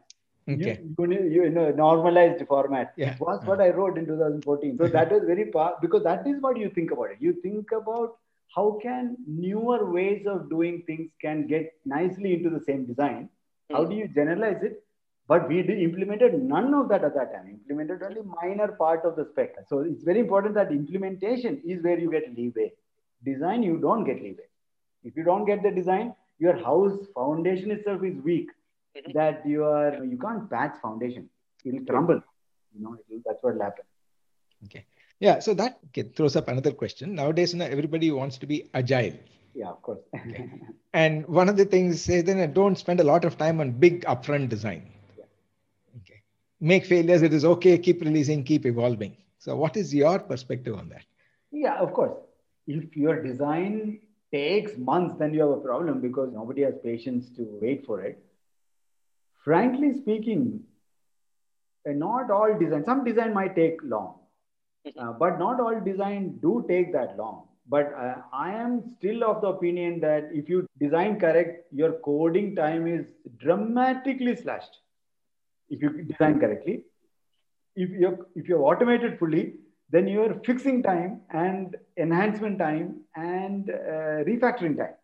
[0.49, 0.81] Okay.
[0.99, 3.15] You, you, you know, normalized format Yeah.
[3.21, 4.77] was what I wrote in 2014.
[4.79, 7.19] So that was very powerful because that is what you think about it.
[7.21, 8.17] You think about
[8.57, 13.29] how can newer ways of doing things can get nicely into the same design.
[13.71, 14.83] How do you generalize it?
[15.33, 17.47] But we implemented none of that at that time.
[17.59, 19.55] Implemented only minor part of the spec.
[19.67, 22.73] So it's very important that implementation is where you get leeway.
[23.25, 24.49] Design, you don't get leeway.
[25.05, 28.51] If you don't get the design, your house foundation itself is weak.
[28.97, 29.15] Mhm.
[29.21, 31.25] That you are you can't patch foundation.
[31.65, 32.23] It'll crumble.
[32.75, 33.87] You know, it'll, that's what will happen.
[34.67, 34.85] Okay.
[35.29, 35.39] Yeah.
[35.39, 35.79] So that
[36.15, 37.15] throws up another question.
[37.25, 39.19] Nowadays, you know, everybody wants to be agile.
[39.55, 40.03] Yeah, of course.
[40.23, 40.49] okay.
[41.05, 44.05] And one of the things is then don't spend a lot of time on big
[44.17, 44.83] upfront design.
[46.69, 46.85] Yeah.
[46.85, 47.11] Okay.
[47.11, 47.67] Make failures.
[47.67, 47.79] It is okay.
[47.79, 48.45] Keep releasing.
[48.45, 49.17] Keep evolving.
[49.39, 51.05] So, what is your perspective on that?
[51.51, 52.15] Yeah, of course.
[52.67, 54.01] If your design
[54.33, 58.23] takes months, then you have a problem because nobody has patience to wait for it.
[59.45, 60.63] Frankly speaking,
[61.89, 64.21] uh, not all design, some design might take long,
[64.99, 67.49] uh, but not all design do take that long.
[67.69, 72.55] But uh, I am still of the opinion that if you design correct, your coding
[72.55, 73.07] time is
[73.39, 74.81] dramatically slashed.
[75.75, 76.75] If you design correctly,
[77.85, 79.45] if you're if you're automated fully,
[79.91, 84.97] then your fixing time and enhancement time and uh, refactoring time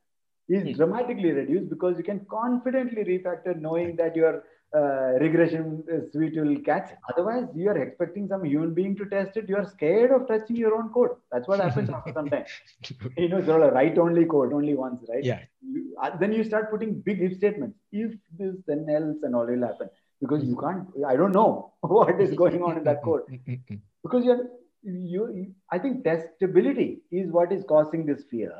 [0.57, 0.76] is Hmm.
[0.81, 4.35] dramatically reduced because you can confidently refactor knowing that your
[4.78, 6.88] uh, regression suite will catch.
[7.12, 9.48] Otherwise, you are expecting some human being to test it.
[9.48, 11.12] You are scared of touching your own code.
[11.33, 12.44] That's what happens after some time.
[13.16, 15.24] You know, sort of write only code only once, right?
[15.24, 15.40] Yeah.
[15.62, 17.78] You, uh, then you start putting big if statements.
[17.92, 19.88] If this, then else, and all will happen
[20.20, 20.66] because you mm-hmm.
[20.66, 21.07] can't.
[21.07, 23.76] I don't know what is going on in that code mm-hmm.
[24.02, 24.48] because you're
[24.83, 28.52] you, you i think testability is what is causing this fear.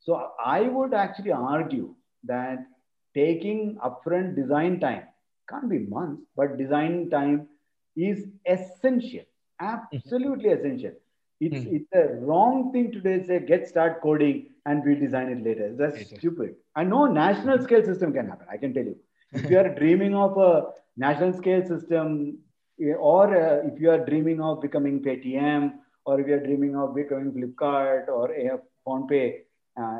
[0.00, 2.58] So i would actually argue that
[3.14, 5.04] taking upfront design time
[5.48, 7.48] can't be months but design time
[7.96, 9.96] is essential mm-hmm.
[9.96, 10.92] absolutely essential.
[11.40, 11.72] It's Mhm.
[11.76, 15.74] it's a wrong thing today to say get start coding and we design it later.
[15.76, 16.56] That's stupid.
[16.74, 18.96] I know national scale system can happen i can tell you.
[19.32, 20.50] If you are dreaming of a
[20.96, 22.38] national scale system
[22.80, 25.72] eh, or uh, if you are dreaming of becoming Paytm
[26.04, 29.34] or if you are dreaming of becoming Flipkart or a PhonePe,
[29.80, 29.98] uh,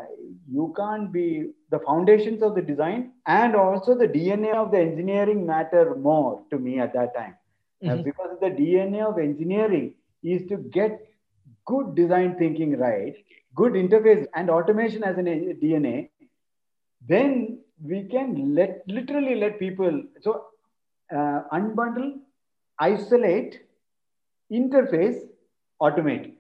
[0.50, 5.46] you can't be the foundations of the design and also the DNA of the engineering
[5.46, 7.34] matter more to me at that time.
[7.86, 8.04] Uh, Mhm.
[8.04, 11.00] because the DNA of engineering is to get
[11.66, 13.14] good design thinking right,
[13.54, 16.10] good interface and automation as an en- DNA,
[17.08, 20.44] then we can let literally let people so
[21.12, 22.18] uh, unbundle,
[22.78, 23.60] isolate,
[24.52, 25.20] interface,
[25.80, 26.34] automate.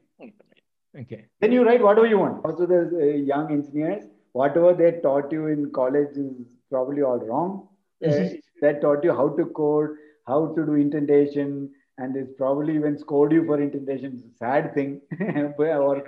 [0.98, 1.26] Okay.
[1.40, 2.44] Then you write whatever you want.
[2.44, 4.04] Also, the uh, young engineers
[4.40, 6.32] whatever they taught you in college is
[6.70, 7.68] probably all wrong.
[8.06, 8.28] Uh,
[8.60, 9.90] they taught you how to code,
[10.26, 14.12] how to do indentation, and it's probably even scored you for indentation.
[14.14, 15.00] It's a sad thing.
[15.58, 16.02] or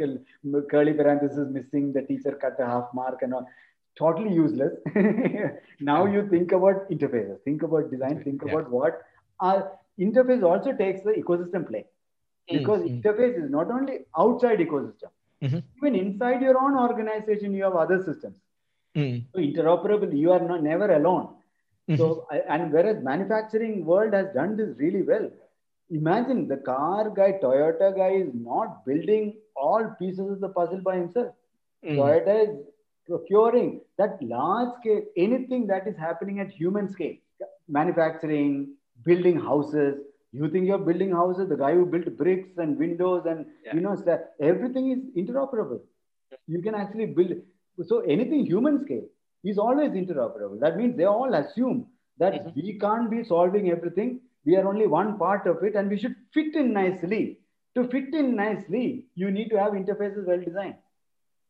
[0.70, 3.48] curly parenthesis missing, the teacher cut a half mark and all.
[3.98, 4.74] Totally useless.
[5.80, 8.52] now you think about interfaces, think about design, think Yeah.
[8.52, 9.02] about what
[9.40, 11.84] our interface also takes the ecosystem play
[12.52, 13.02] because Mm, mm.
[13.02, 15.10] interface is not only outside ecosystem
[15.42, 15.62] Mhm.
[15.78, 18.36] even inside your own organization you have other systems
[18.94, 21.26] Mm, so interoperable you are not never alone
[21.98, 22.06] so
[22.54, 25.26] and whereas manufacturing world has done this really well
[26.00, 29.24] imagine the car guy toyota guy is not building
[29.66, 31.32] all pieces of the puzzle by himself
[31.82, 31.96] Mm.
[31.98, 32.52] toyota is
[33.08, 37.16] procuring that large scale anything that is happening at human scale
[37.68, 39.96] manufacturing building houses.
[40.32, 43.74] You think you're building houses the guy who built bricks and windows and Yeah.
[43.74, 43.96] you know
[44.40, 45.80] everything is interoperable.
[46.46, 47.32] You can actually build
[47.86, 49.06] so anything human scale
[49.44, 50.58] is always interoperable.
[50.60, 51.86] That means they all assume
[52.18, 52.54] that Mhm.
[52.56, 54.20] we can't be solving everything.
[54.44, 57.40] We are only one part of it and we should fit in nicely.
[57.76, 60.78] To fit in nicely you need to have interfaces well designed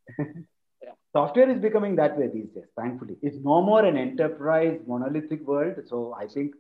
[1.12, 5.76] software is becoming that way these days thankfully it's no more an enterprise monolithic world
[5.90, 6.54] so i think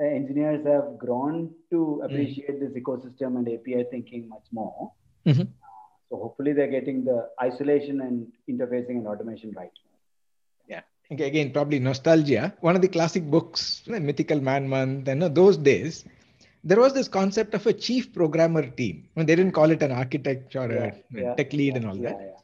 [0.00, 4.90] uh, engineers have grown to appreciate this ecosystem and api thinking much more
[5.26, 5.48] Mhm.
[6.08, 9.72] so hopefully they're getting the isolation and interfacing and automation right
[11.12, 12.54] Okay, again, probably nostalgia.
[12.60, 16.04] One of the classic books, you know, Mythical Man Month, and you know, those days,
[16.64, 19.08] there was this concept of a chief programmer team.
[19.16, 21.86] I mean, they didn't call it an architect or Yeah, a yeah, tech lead and
[21.86, 22.41] all yeah, that, yeah.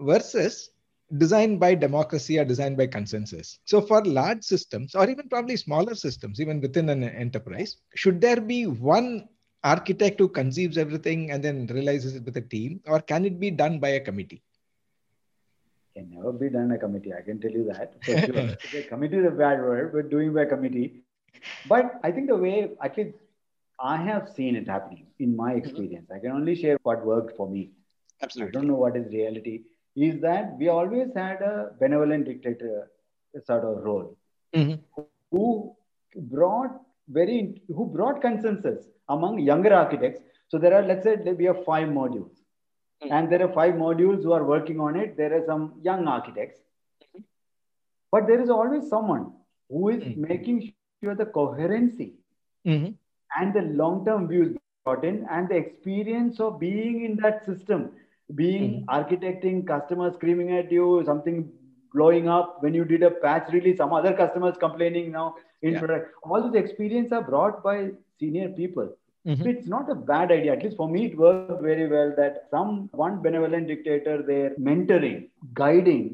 [0.00, 0.70] Versus
[1.18, 3.58] designed by democracy or designed by consensus.
[3.64, 8.40] So, for large systems, or even probably smaller systems, even within an enterprise, should there
[8.40, 9.28] be one
[9.62, 13.50] architect who conceives everything and then realizes it with a team, or can it be
[13.50, 14.42] done by a committee?
[15.94, 17.12] can never be done a committee.
[17.12, 17.94] I can tell you that
[18.70, 18.82] sure.
[18.82, 21.02] Committee is a bad word, but doing by committee.
[21.68, 23.16] But I think the way, at least
[23.78, 25.58] I have seen it happening in my mm-hmm.
[25.58, 26.10] experience.
[26.14, 27.70] I can only share what worked for me.
[28.22, 28.50] Absolutely.
[28.50, 29.62] I don't know what is reality.
[30.06, 32.90] Is that we always had a benevolent dictator
[33.48, 34.06] sort of role
[34.60, 34.78] Mhm.
[35.32, 35.46] who
[36.34, 36.76] brought
[37.18, 37.38] very
[37.78, 40.20] who brought consensus among younger architects.
[40.48, 42.36] So there are let's say there we have five modules,
[43.02, 43.12] Mm.
[43.16, 45.16] and there are five modules who are working on it.
[45.22, 46.60] There are some young architects,
[48.12, 49.26] but there is always someone
[49.70, 50.16] who is Mm.
[50.32, 52.08] making sure the coherency
[52.74, 52.94] Mhm.
[53.40, 54.50] and the long-term views
[54.84, 57.90] brought in and the experience of being in that system
[58.34, 58.84] being Mhm.
[58.98, 61.50] architecting customers screaming at you something
[61.94, 65.80] blowing up when you did a patch release some other customers complaining now in Yeah.
[65.80, 67.76] product all these experience are brought by
[68.20, 68.88] senior people
[69.26, 69.42] Mhm.
[69.42, 72.42] so it's not a bad idea at least for me it worked very well that
[72.54, 75.18] some one benevolent dictator there mentoring
[75.62, 76.04] guiding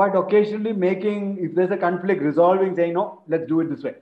[0.00, 3.04] but occasionally making if there's a conflict resolving saying no
[3.34, 3.94] let's do it this way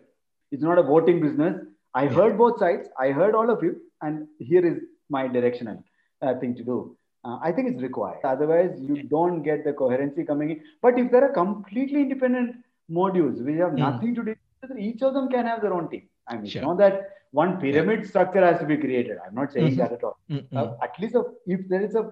[0.53, 1.59] it's not a voting business
[1.95, 2.15] i Yeah.
[2.21, 4.79] heard both sides i heard all of you and here is
[5.19, 5.79] my directional
[6.23, 6.96] uh, thing to do
[7.27, 11.11] uh, i think it's required otherwise you don't get the coherency coming in but if
[11.13, 12.57] there are completely independent
[13.01, 13.85] modules which have Mm.
[13.87, 14.35] nothing to do
[14.65, 16.65] with each of them can have their own team i mean Sure.
[16.69, 16.97] not that
[17.43, 19.81] one pyramid structure has to be created i'm not saying Mhm.
[19.83, 20.61] that at all Mhm.
[20.61, 21.25] uh, at least a,
[21.57, 22.05] if there is a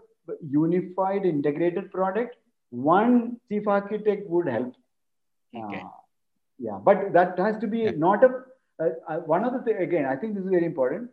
[0.61, 2.37] unified integrated product
[2.93, 3.15] one
[3.49, 4.73] chief architect would help
[5.63, 5.81] Okay.
[5.83, 5.91] Uh,
[6.67, 7.99] yeah but that has to be Yeah.
[8.07, 8.31] not a
[8.85, 11.11] uh, uh, one other thing again i think this is very important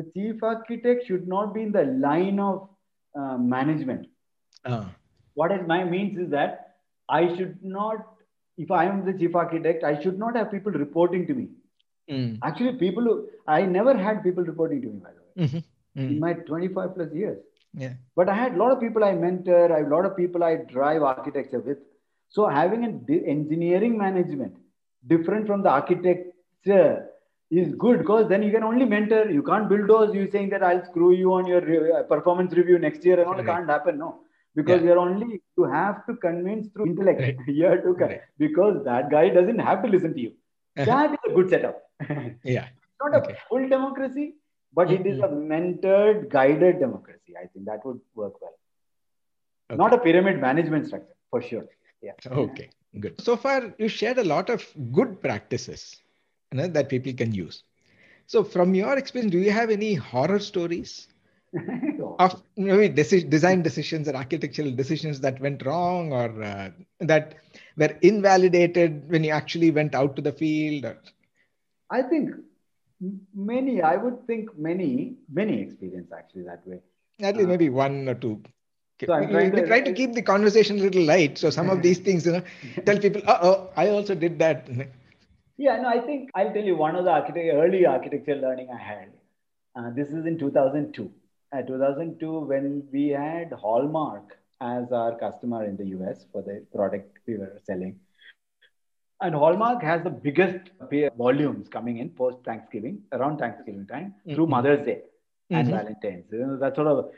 [0.00, 2.56] the chief architect should not be in the line of
[3.20, 4.06] uh, management
[4.64, 4.84] Ah.
[5.40, 6.60] what it my- means is that
[7.18, 8.06] i should not
[8.64, 11.46] if i am the chief architect i should not have people reporting to me
[12.14, 12.30] Mm.
[12.48, 13.12] actually people who
[13.56, 15.62] i never had people reporting to me by the way Mhm.
[16.08, 16.18] in Mm.
[16.24, 17.38] my 25 plus years
[17.82, 17.94] Yeah.
[18.18, 20.44] but I had a lot of people I mentor, I have a lot of people
[20.48, 21.78] I drive architecture with.
[22.36, 22.92] So having an
[23.34, 24.54] engineering management
[25.12, 26.90] different from the architecture
[27.50, 29.30] is good because then you can only mentor.
[29.30, 30.14] You can't bulldoze.
[30.14, 33.26] You saying that I'll screw you on your re- uh, performance review next year and
[33.28, 33.38] all.
[33.38, 33.98] It can't happen.
[33.98, 34.20] No,
[34.54, 34.88] because Yeah.
[34.88, 37.20] you're only you have to convince through intellect.
[37.20, 37.36] Right.
[37.46, 38.22] you have to con- Right.
[38.38, 40.32] because that guy doesn't have to listen to you.
[40.76, 40.84] Uh-huh.
[40.86, 41.82] That is a good setup.
[42.44, 42.68] Yeah.
[43.02, 43.32] not Okay.
[43.34, 44.34] a full democracy,
[44.72, 47.34] but it is a mentored, guided democracy.
[47.40, 48.56] I think that would work well.
[49.70, 49.76] Okay.
[49.82, 51.64] Not a pyramid management structure, for sure.
[52.02, 52.12] Yeah.
[52.26, 52.70] Okay,
[53.00, 53.20] good.
[53.20, 56.02] So far, you shared a lot of good practices
[56.54, 57.64] you know, that people can use.
[58.26, 61.08] So, from your experience, do you have any horror stories
[62.18, 67.44] of maybe deci- design decisions or architectural decisions that went wrong or uh, that
[67.76, 70.86] were invalidated when you actually went out to the field?
[70.86, 70.98] Or...
[71.90, 72.30] I think
[73.34, 76.80] many, I would think many, many experience actually that way.
[77.22, 78.42] At least Uh, maybe one or two.
[79.06, 81.38] So I'm we, trying we to- try to keep the conversation a little light.
[81.38, 82.42] So some of these things, you know,
[82.86, 84.68] tell people, uh oh, I also did that.
[85.56, 88.78] Yeah, no, I think I'll tell you one of the architect, early architecture learning I
[88.78, 89.08] had.
[89.76, 91.10] Uh, this is in 2002.
[91.52, 97.18] Uh, 2002, when we had Hallmark as our customer in the US for the product
[97.26, 98.00] we were selling.
[99.20, 100.70] And Hallmark has the biggest
[101.16, 104.50] volumes coming in post Thanksgiving, around Thanksgiving time, through Mhm.
[104.56, 105.02] Mother's Day
[105.50, 105.70] and Mhm.
[105.70, 106.32] Valentine's.
[106.32, 107.12] You know, that's sort of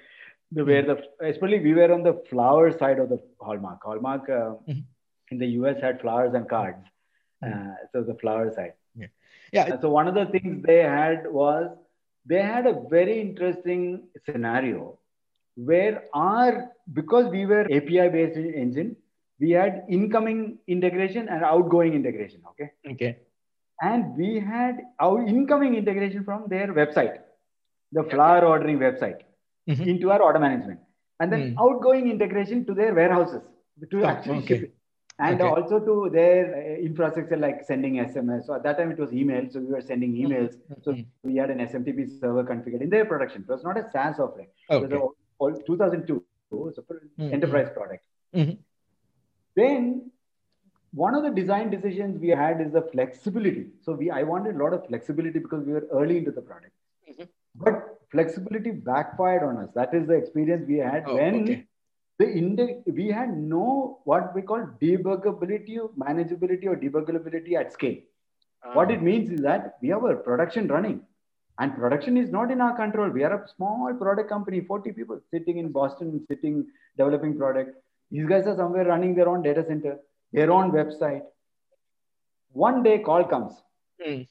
[0.53, 3.82] the where the especially we were on the flower side of the Hallmark.
[3.82, 4.84] Hallmark uh, Mhm.
[5.30, 6.84] in the US had flowers and cards.
[7.45, 8.74] Uh, so the flower side.
[9.53, 9.66] Yeah.
[9.66, 11.70] And so one of the things they had was
[12.24, 14.99] they had a very interesting scenario
[15.55, 18.97] where our because we were API based engine,
[19.39, 22.41] we had incoming integration and outgoing integration.
[22.51, 22.72] Okay.
[22.91, 23.18] Okay.
[23.82, 27.18] And we had our incoming integration from their website,
[27.93, 29.20] the flower ordering website,
[29.68, 29.87] Mhm.
[29.87, 30.80] into our order management.
[31.20, 31.61] And then Mm.
[31.64, 33.43] outgoing integration to their warehouses
[33.91, 34.70] to Oh, actually okay.
[35.19, 35.49] And Okay.
[35.49, 38.45] also to their uh, infrastructure like sending SMS.
[38.47, 39.49] So at that time it was email.
[39.51, 40.57] So we were sending emails.
[40.83, 41.07] So Mhm.
[41.23, 43.43] we had an SMTP server configured in their production.
[43.43, 44.49] It was not a SaaS offering.
[44.69, 44.97] It was Okay.
[44.97, 45.09] a,
[45.39, 46.17] all 2002.
[46.51, 47.33] It was a Mhm.
[47.33, 48.05] enterprise product.
[48.35, 48.59] Mhm.
[49.55, 50.11] Then
[50.93, 53.64] one of the design decisions we had is the flexibility.
[53.81, 56.75] So we I wanted a lot of flexibility because we were early into the product.
[57.11, 57.29] Mhm.
[57.55, 59.71] But flexibility backfired on us.
[59.73, 61.67] That is the experience we had Oh, when okay.
[62.19, 67.97] The index we had no what we call debuggability, manageability, or debuggability at scale.
[68.73, 71.03] What it means is that we have a production running,
[71.59, 73.09] and production is not in our control.
[73.11, 77.77] We are a small product company, 40 people sitting in Boston, sitting developing product.
[78.11, 79.99] These guys are somewhere running their own data center,
[80.33, 81.23] their own website.
[82.51, 83.53] One day call comes.
[84.05, 84.27] Mm.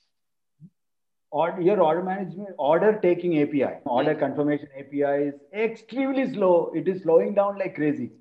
[1.39, 6.71] Or your order management, order taking API, order confirmation API is extremely slow.
[6.73, 8.11] It is slowing down like crazy.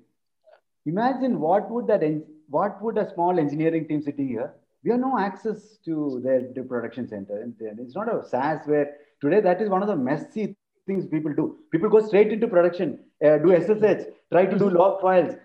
[0.85, 4.49] Imagine what would that en- what would a small engineering team sitting here?
[4.83, 7.41] We have no access to their, their production center.
[7.41, 7.55] And
[7.85, 11.47] It's not a SaaS where today that is one of the messy things people do.
[11.71, 15.35] People go straight into production, uh, do SSH, try to do log files.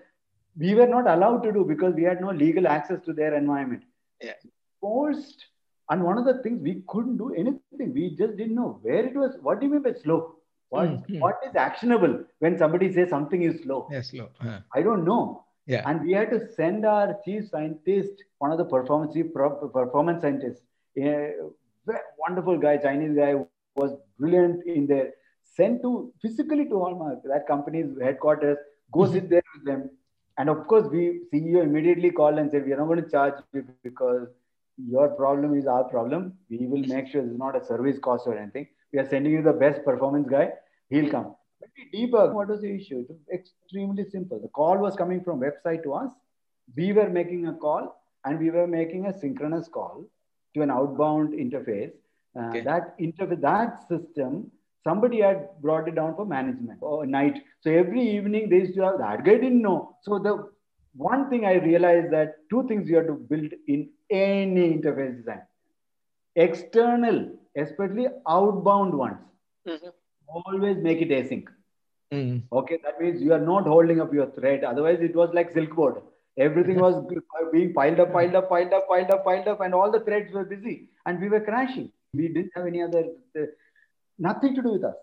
[0.59, 3.85] We were not allowed to do because we had no legal access to their environment.
[4.21, 4.33] Yeah.
[4.81, 5.47] Forced.
[5.91, 7.93] And one of the things we couldn't do anything.
[7.93, 9.37] We just didn't know where it was.
[9.43, 10.19] What do you mean by slow?
[10.69, 11.21] What, Mhm.
[11.21, 13.79] what is actionable when somebody says something is slow?
[13.91, 14.29] Yeah, slow.
[14.39, 14.59] Huh.
[14.73, 15.45] I don't know.
[15.67, 15.83] Yeah.
[15.89, 20.63] And we had to send our chief scientist, one of the performance chief performance scientists,
[20.97, 21.35] a
[22.25, 23.33] wonderful guy, Chinese guy,
[23.77, 25.09] was brilliant in there.
[25.57, 28.59] Sent to physically to Hallmark, that company's headquarters.
[28.93, 29.13] Go Mhm.
[29.13, 29.91] sit there with them.
[30.39, 33.35] And of course, we CEO immediately called and said, "We are not going to charge
[33.53, 34.29] you because
[34.89, 36.35] your problem is our problem.
[36.49, 38.69] We will make sure is not a service cost or anything.
[38.93, 40.53] We are sending you the best performance guy.
[40.89, 43.01] He'll come." When we debug, what was the issue?
[43.01, 44.41] It was extremely simple.
[44.41, 46.13] The call was coming from website to us.
[46.77, 50.05] We were making a call and we were making a synchronous call
[50.55, 51.93] to an outbound interface.
[52.39, 52.61] Uh, Okay.
[52.61, 54.51] That interface, that system,
[54.85, 57.43] somebody had brought it down for management or night.
[57.61, 59.97] So every evening they used to have that guy didn't know.
[60.03, 60.49] So the
[60.95, 65.43] one thing I realized that two things you have to build in any interface design.
[66.37, 69.19] External, especially outbound ones.
[69.67, 69.93] Mhm.
[70.29, 71.47] Always make it async.
[72.13, 72.43] Mm.
[72.53, 74.65] Okay, that means you are not holding up your thread.
[74.65, 76.03] Otherwise, it was like Silkboard.
[76.39, 76.97] Everything was
[77.53, 80.33] being piled up, piled up, piled up, piled up, piled up, and all the threads
[80.33, 81.91] were busy, and we were crashing.
[82.15, 83.05] We didn't have any other,
[83.39, 83.47] uh,
[84.19, 84.97] nothing to do with us.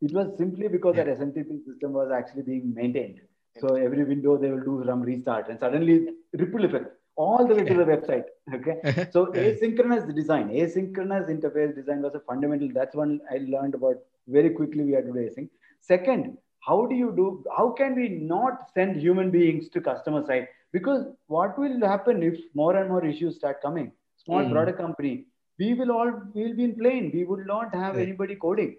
[0.00, 1.04] It was simply because Yeah.
[1.04, 3.20] that SMTP system was actually being maintained.
[3.60, 5.96] So every window they will do some restart, and suddenly
[6.32, 6.92] ripple effect
[7.24, 8.24] all the way to the website.
[8.56, 8.76] Okay,
[9.16, 12.68] so asynchronous design, asynchronous interface design was a fundamental.
[12.80, 13.96] That's one I learned about
[14.28, 14.84] very quickly.
[14.84, 15.48] We had to do async.
[15.80, 16.36] Second,
[16.68, 17.26] how do you do?
[17.56, 20.48] How can we not send human beings to customer side?
[20.72, 23.92] Because what will happen if more and more issues start coming?
[24.24, 24.52] Small Mm.
[24.56, 25.14] product company,
[25.60, 27.10] we will all we will be in plane.
[27.14, 28.76] We would not have anybody coding.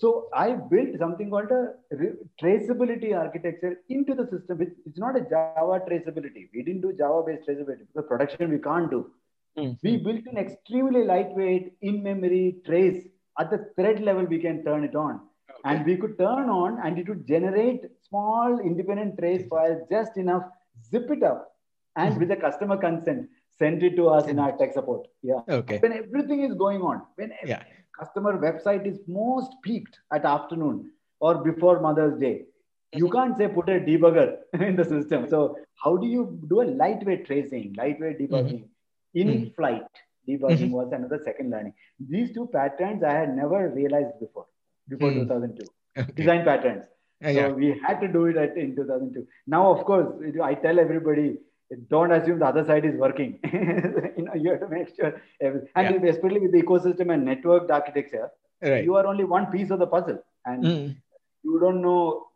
[0.00, 1.62] So I built something called a
[2.42, 4.60] traceability architecture into the system.
[4.60, 6.42] It's, it's not a Java traceability.
[6.54, 9.10] We didn't do Java-based traceability because production we can't do.
[9.58, 9.78] Mm.
[9.82, 13.06] We built an extremely lightweight, in-memory trace.
[13.38, 15.20] At the thread level, we can turn it on.
[15.64, 20.44] And we could turn on and it would generate small independent trace files just enough,
[20.90, 21.40] zip it up,
[21.96, 22.18] and Mhm.
[22.20, 23.30] with the customer consent,
[23.62, 25.08] send it to us in our tech support.
[25.22, 25.40] Yeah.
[25.48, 25.78] Okay.
[25.78, 27.62] When everything is going on, when Yeah.
[27.98, 30.90] Customer website is most peaked at afternoon
[31.20, 32.44] or before Mother's Day.
[32.92, 34.36] You can't say put a debugger
[34.68, 35.28] in the system.
[35.28, 38.64] So how do you do a lightweight tracing, lightweight debugging?
[39.14, 39.54] In Mhm.
[39.56, 39.86] flight
[40.28, 40.76] debugging Mhm.
[40.78, 41.74] was another second learning.
[42.14, 44.46] These two patterns I had never realized before,
[44.88, 45.20] before Mm.
[45.22, 45.66] 2002.
[45.98, 46.12] Okay.
[46.20, 46.84] Design patterns.
[47.20, 47.52] Yeah, so yeah.
[47.60, 49.26] we had to do it at, in 2002.
[49.46, 50.08] Now, of course,
[50.50, 51.38] I tell everybody,
[51.90, 53.38] don't assume the other side is working.
[54.16, 55.20] you know, you have to make sure.
[55.40, 58.30] And especially with the ecosystem and networked architecture,
[58.62, 58.84] Right.
[58.84, 60.96] you are only one piece of the puzzle, and Mm.
[61.42, 62.28] you don't know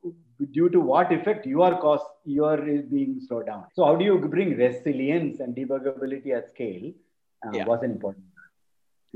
[0.52, 3.64] due to what effect your cost your is being slowed down.
[3.72, 6.92] So how do you bring resilience and debuggability at scale?
[7.46, 7.64] Uh, Yeah.
[7.64, 8.24] Was an important.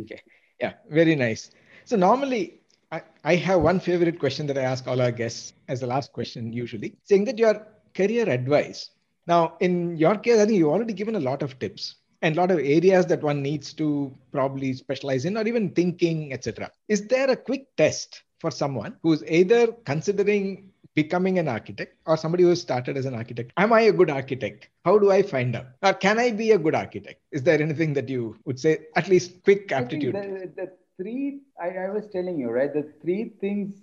[0.01, 0.21] Okay.
[0.61, 1.51] Yeah, very nice.
[1.85, 2.61] So normally
[2.91, 6.13] I, I have one favorite question that I ask all our guests as the last
[6.13, 8.91] question usually, saying that your career advice.
[9.27, 12.41] Now, in your case, I think you've already given a lot of tips and a
[12.41, 16.71] lot of areas that one needs to probably specialize in or even thinking, etc.
[16.89, 22.45] Is there a quick test for someone who's either considering becoming an architect or somebody
[22.45, 23.53] who has started as an architect?
[23.57, 24.69] Am I a good architect?
[24.85, 25.67] How do I find out?
[25.83, 27.21] Or can I be a good architect?
[27.33, 30.15] Is there anything that you would say, at least quick aptitude?
[30.15, 32.73] The, the three I, I was telling you right.
[32.73, 33.81] The three things,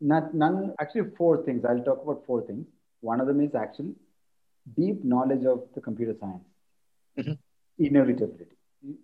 [0.00, 1.64] not none actually four things.
[1.64, 2.66] I'll talk about four things.
[3.00, 3.94] One of them is actually
[4.76, 6.44] deep knowledge of the computer science,
[7.18, 7.38] Mhm.
[7.78, 8.56] inevitability.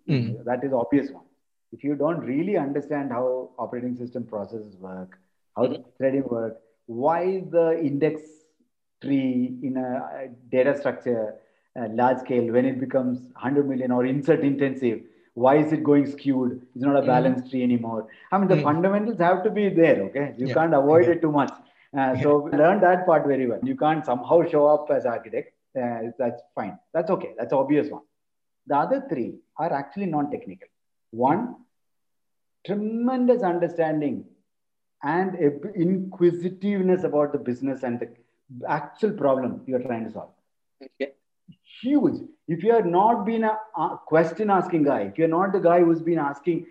[0.07, 0.43] Mhm.
[0.45, 1.25] That is obvious one.
[1.71, 5.17] If you don't really understand how operating system processes work,
[5.55, 5.83] how Mhm.
[5.97, 8.21] threading work, why the index
[9.01, 11.35] tree in a data structure
[11.75, 14.99] uh, large scale when it becomes 100 million or insert intensive
[15.33, 17.07] why is it going skewed it's not a Mhm.
[17.07, 18.63] balanced tree anymore i mean the Mhm.
[18.67, 20.53] fundamentals have to be there okay you Yeah.
[20.57, 21.13] can't avoid Yeah.
[21.13, 21.53] it too much
[21.97, 25.99] uh, so learn that part very well you can't somehow show up as architect uh,
[26.17, 28.03] that's fine that's okay that's obvious one
[28.67, 30.67] the other three are actually non-technical
[31.11, 31.55] one
[32.65, 34.25] tremendous understanding
[35.03, 35.35] and
[35.75, 38.09] inquisitiveness about the business and the
[38.67, 40.31] actual problem you're trying to solve.
[40.83, 41.13] Okay.
[41.81, 42.21] Huge.
[42.47, 43.57] If you have not been a,
[44.05, 46.67] question asking guy, if you're not the guy who's been asking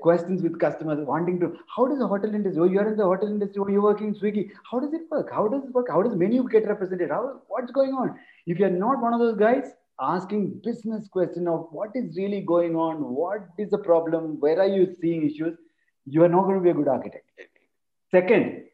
[0.00, 3.28] questions with customers, wanting to, how does the hotel industry, oh, you're in the hotel
[3.28, 5.30] industry, oh, you're working in Swiggy, how does it work?
[5.32, 5.86] How does it work?
[5.90, 7.10] How does menu get represented?
[7.10, 8.18] How, what's going on?
[8.46, 12.76] If you're not one of those guys asking business question of what is really going
[12.76, 15.56] on, what is the problem, where are you seeing issues,
[16.06, 17.24] you are not going to be a good architect.
[18.10, 18.64] Second,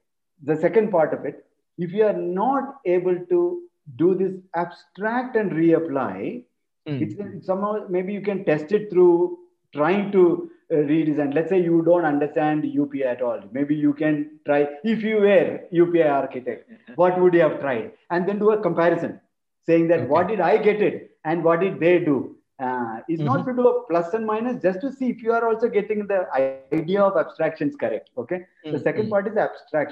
[0.43, 1.47] the second part of it,
[1.79, 3.63] if you are not able to
[3.97, 6.45] do this abstract and reapply,
[6.89, 7.01] Mm.
[7.01, 9.39] it's somehow maybe you can test it through
[9.73, 11.35] trying to redesign.
[11.35, 13.41] Let's say you don't understand UPI at all.
[13.53, 17.93] Maybe you can try, if you were UPI architect, what would you have tried?
[18.11, 19.21] And then do a comparison
[19.67, 20.09] saying that Okay.
[20.09, 22.37] what did I get it and what did they do?
[22.61, 25.49] Uh, is not to do a plus and minus, just to see if you are
[25.49, 27.83] also getting the idea of abstractions correct.
[27.89, 28.15] Okay.
[28.45, 29.91] The Mm, second part is abstraction.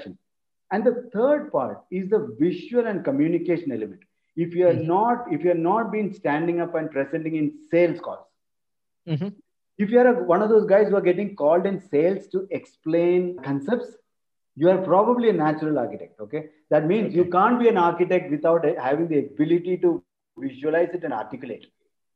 [0.57, 4.01] And the third part is the visual and communication element.
[4.35, 4.81] If you are Mhm.
[4.81, 8.25] not, if you are not been standing up and presenting in sales calls,
[9.05, 9.35] Mhm.
[9.81, 12.47] If you are a, one of those guys who are getting called in sales to
[12.51, 13.95] explain concepts,
[14.55, 16.19] you are probably a natural architect.
[16.19, 16.49] Okay.
[16.69, 20.03] That means you can't be an architect without having the ability to
[20.37, 21.65] visualize it and articulate.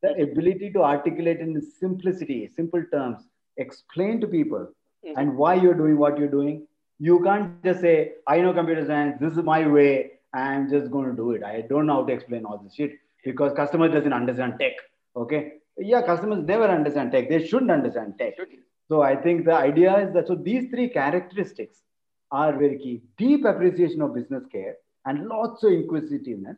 [0.03, 3.23] The ability to articulate in simplicity, simple terms,
[3.57, 4.67] explain to people
[5.05, 5.13] Mhm.
[5.17, 6.67] and why you're doing what you're doing.
[6.99, 7.95] You can't just say,
[8.27, 9.91] I know computer science, this is my way,
[10.33, 11.43] I'm just going to do it.
[11.43, 14.73] I don't know how to explain all this shit because customer doesn't understand tech.
[15.15, 15.53] Okay.
[15.77, 17.29] Yeah, customers never understand tech.
[17.29, 18.35] They shouldn't understand tech.
[18.87, 21.81] So I think the idea is that so these three characteristics
[22.31, 23.01] are very key.
[23.17, 26.57] Deep appreciation of business care and lots of inquisitiveness.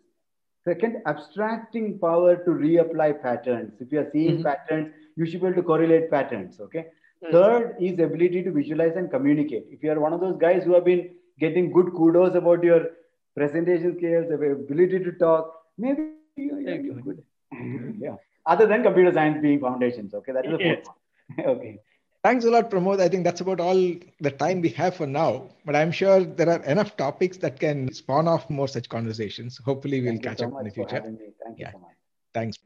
[0.65, 3.74] Second, abstracting power to reapply patterns.
[3.80, 4.43] If you are seeing Mhm.
[4.43, 6.59] patterns, you should be able to correlate patterns.
[6.59, 6.86] Okay.
[7.24, 7.32] Mhm.
[7.32, 9.68] Third is ability to visualize and communicate.
[9.72, 11.09] If you are one of those guys who have been
[11.39, 12.82] getting good kudos about your
[13.36, 16.03] presentation skills, ability to talk, maybe
[16.36, 17.03] you, you're good.
[17.03, 17.24] good.
[18.07, 18.15] yeah.
[18.48, 20.14] Other than computer science being foundations.
[20.14, 20.32] Okay.
[20.32, 21.45] That is the fourth one.
[21.58, 21.80] okay.
[22.24, 23.00] Thanks a lot, Pramod.
[23.00, 25.50] I think that's about all the time we have for now.
[25.66, 29.60] But I'm sure there are enough topics that can spawn off more such conversations.
[29.64, 31.12] Hopefully, we'll Thank you catch so up in the much for future.
[31.12, 31.18] me.
[31.43, 31.68] Thank Yeah.
[31.68, 31.95] you so much.
[32.34, 32.58] Thanks.